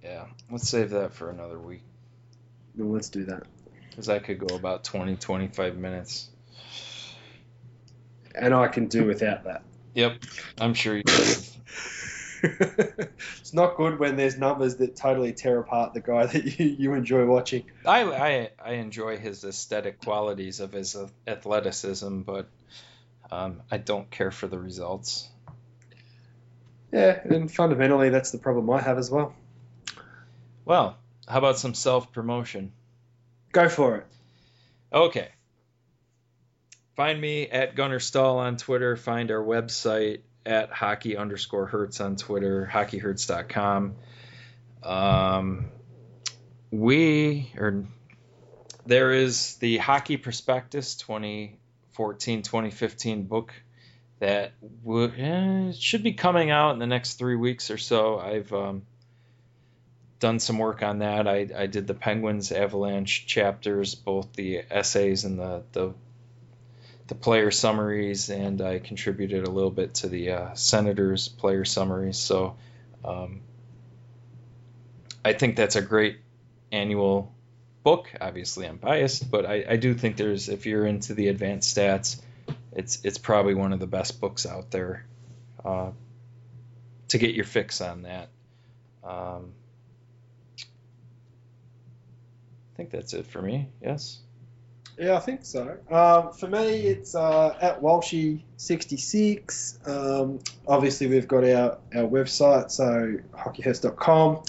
[0.04, 1.82] Yeah, let's save that for another week.
[2.76, 3.44] Well, let's do that.
[3.90, 6.30] Because I could go about 20, 25 minutes.
[8.36, 9.64] And I can do without that.
[9.96, 10.24] Yep,
[10.60, 11.36] I'm sure you can.
[12.44, 16.94] it's not good when there's numbers that totally tear apart the guy that you, you
[16.94, 17.64] enjoy watching.
[17.84, 22.48] I, I, I enjoy his aesthetic qualities of his athleticism, but
[23.32, 25.28] um, I don't care for the results.
[26.92, 29.36] Yeah, and fundamentally, that's the problem I have as well.
[30.66, 32.72] Well, how about some self promotion?
[33.52, 34.06] Go for it.
[34.92, 35.30] Okay.
[36.96, 38.96] Find me at Gunner Stahl on Twitter.
[38.96, 43.96] Find our website at hockey underscore hertz on Twitter, hockeyhertz.com.
[44.84, 45.66] Um,
[46.72, 47.86] we, or
[48.86, 53.54] there is the Hockey Prospectus 2014 2015 book
[54.20, 54.54] that
[54.84, 58.20] w- eh, should be coming out in the next three weeks or so.
[58.20, 58.84] I've um,
[60.20, 61.28] done some work on that.
[61.28, 65.94] I, I did the Penguins Avalanche chapters, both the essays and the, the
[67.08, 72.18] the player summaries, and I contributed a little bit to the uh, Senators player summaries.
[72.18, 72.58] So
[73.06, 73.42] um,
[75.24, 76.18] I think that's a great
[76.72, 77.34] annual
[77.84, 78.12] book.
[78.20, 82.20] Obviously, I'm biased, but I, I, do think there's if you're into the advanced stats,
[82.74, 85.06] it's it's probably one of the best books out there
[85.64, 85.92] uh,
[87.10, 88.30] to get your fix on that.
[89.04, 89.54] Um,
[92.74, 93.68] I think that's it for me.
[93.82, 94.20] Yes.
[95.00, 95.78] Yeah, I think so.
[95.92, 99.88] Um, for me, it's uh, at Walshy66.
[99.88, 104.42] Um, obviously, we've got our, our website, so hockeyhertz.com.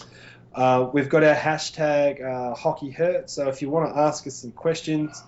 [0.54, 3.28] Uh, we've got our hashtag uh, hockeyhurt.
[3.28, 5.22] So if you want to ask us some questions,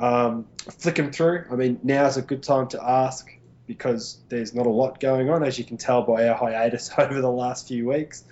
[0.00, 0.46] um,
[0.78, 1.44] flick them through.
[1.50, 3.30] I mean, now's a good time to ask
[3.66, 7.20] because there's not a lot going on, as you can tell by our hiatus over
[7.20, 8.24] the last few weeks.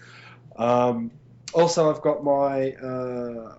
[0.56, 1.12] Um,
[1.54, 3.54] also, I've got my uh,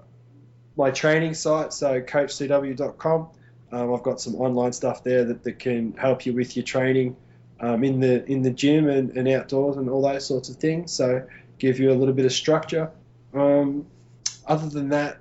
[0.76, 3.30] my training site, so coachcw.com.
[3.72, 7.16] Um, I've got some online stuff there that, that can help you with your training
[7.60, 10.91] um, in the in the gym and, and outdoors and all those sorts of things.
[10.91, 11.28] So
[11.60, 12.91] give you a little bit of structure.
[13.34, 13.86] Um,
[14.47, 15.20] other than that,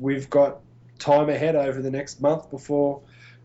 [0.00, 0.60] we've got
[1.00, 3.02] time ahead over the next month before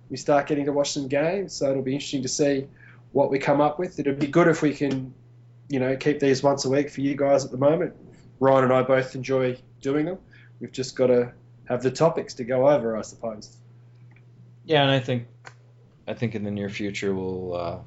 [0.10, 1.54] we start getting to watch some games.
[1.54, 2.68] So it'll be interesting to see
[3.12, 4.00] what we come up with.
[4.00, 5.14] It'd be good if we can,
[5.70, 7.96] you know, keep these once a week for you guys at the moment.
[8.40, 10.20] Ryan and I both enjoy doing them.
[10.60, 11.34] We've just got to
[11.66, 13.56] have the topics to go over, I suppose.
[14.66, 15.28] Yeah, and I think
[16.08, 17.78] I think in the near future we'll uh,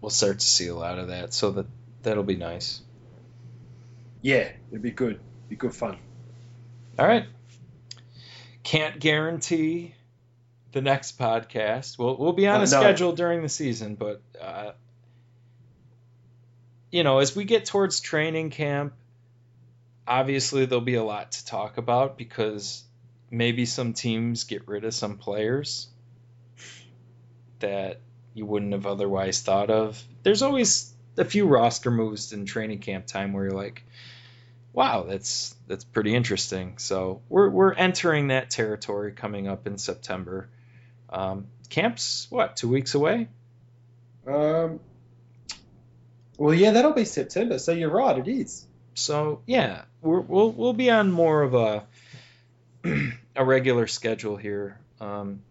[0.00, 1.66] we'll start to see a lot of that, so that
[2.02, 2.80] that'll be nice.
[4.22, 5.14] Yeah, it'd be good.
[5.14, 5.98] It'd be good fun.
[6.98, 7.24] All right.
[8.70, 9.94] Can't guarantee
[10.72, 11.98] the next podcast.
[11.98, 12.80] We'll we'll be on uh, a no.
[12.80, 14.72] schedule during the season, but uh,
[16.90, 18.94] you know, as we get towards training camp
[20.10, 22.82] obviously there'll be a lot to talk about because
[23.30, 25.86] maybe some teams get rid of some players
[27.60, 28.00] that
[28.34, 30.02] you wouldn't have otherwise thought of.
[30.24, 33.84] There's always a few roster moves in training camp time where you're like,
[34.72, 36.78] wow, that's that's pretty interesting.
[36.78, 40.48] So we're we're entering that territory coming up in September.
[41.08, 43.28] Um, camp's what two weeks away?
[44.26, 44.80] Um.
[46.36, 47.58] Well, yeah, that'll be September.
[47.58, 48.66] So you're right, it is.
[48.94, 51.84] So yeah, we will we'll be on more of a
[53.36, 54.78] a regular schedule here.
[55.00, 55.42] Um,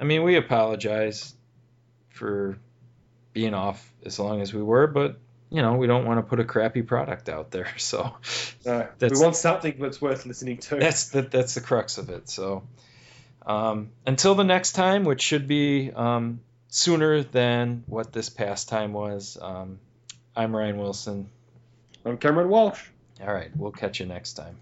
[0.00, 1.34] I mean, we apologize
[2.10, 2.58] for
[3.32, 5.18] being off as long as we were, but
[5.50, 7.68] you know, we don't want to put a crappy product out there.
[7.78, 8.16] So
[8.66, 10.76] uh, we want something that's worth listening to.
[10.76, 12.28] That's the, that's the crux of it.
[12.28, 12.64] So
[13.46, 18.92] um, until the next time, which should be um, sooner than what this past time
[18.92, 19.78] was, um,
[20.36, 21.30] I'm Ryan Wilson.
[22.04, 22.82] I'm Cameron Walsh.
[23.20, 23.50] All right.
[23.56, 24.56] We'll catch you next time.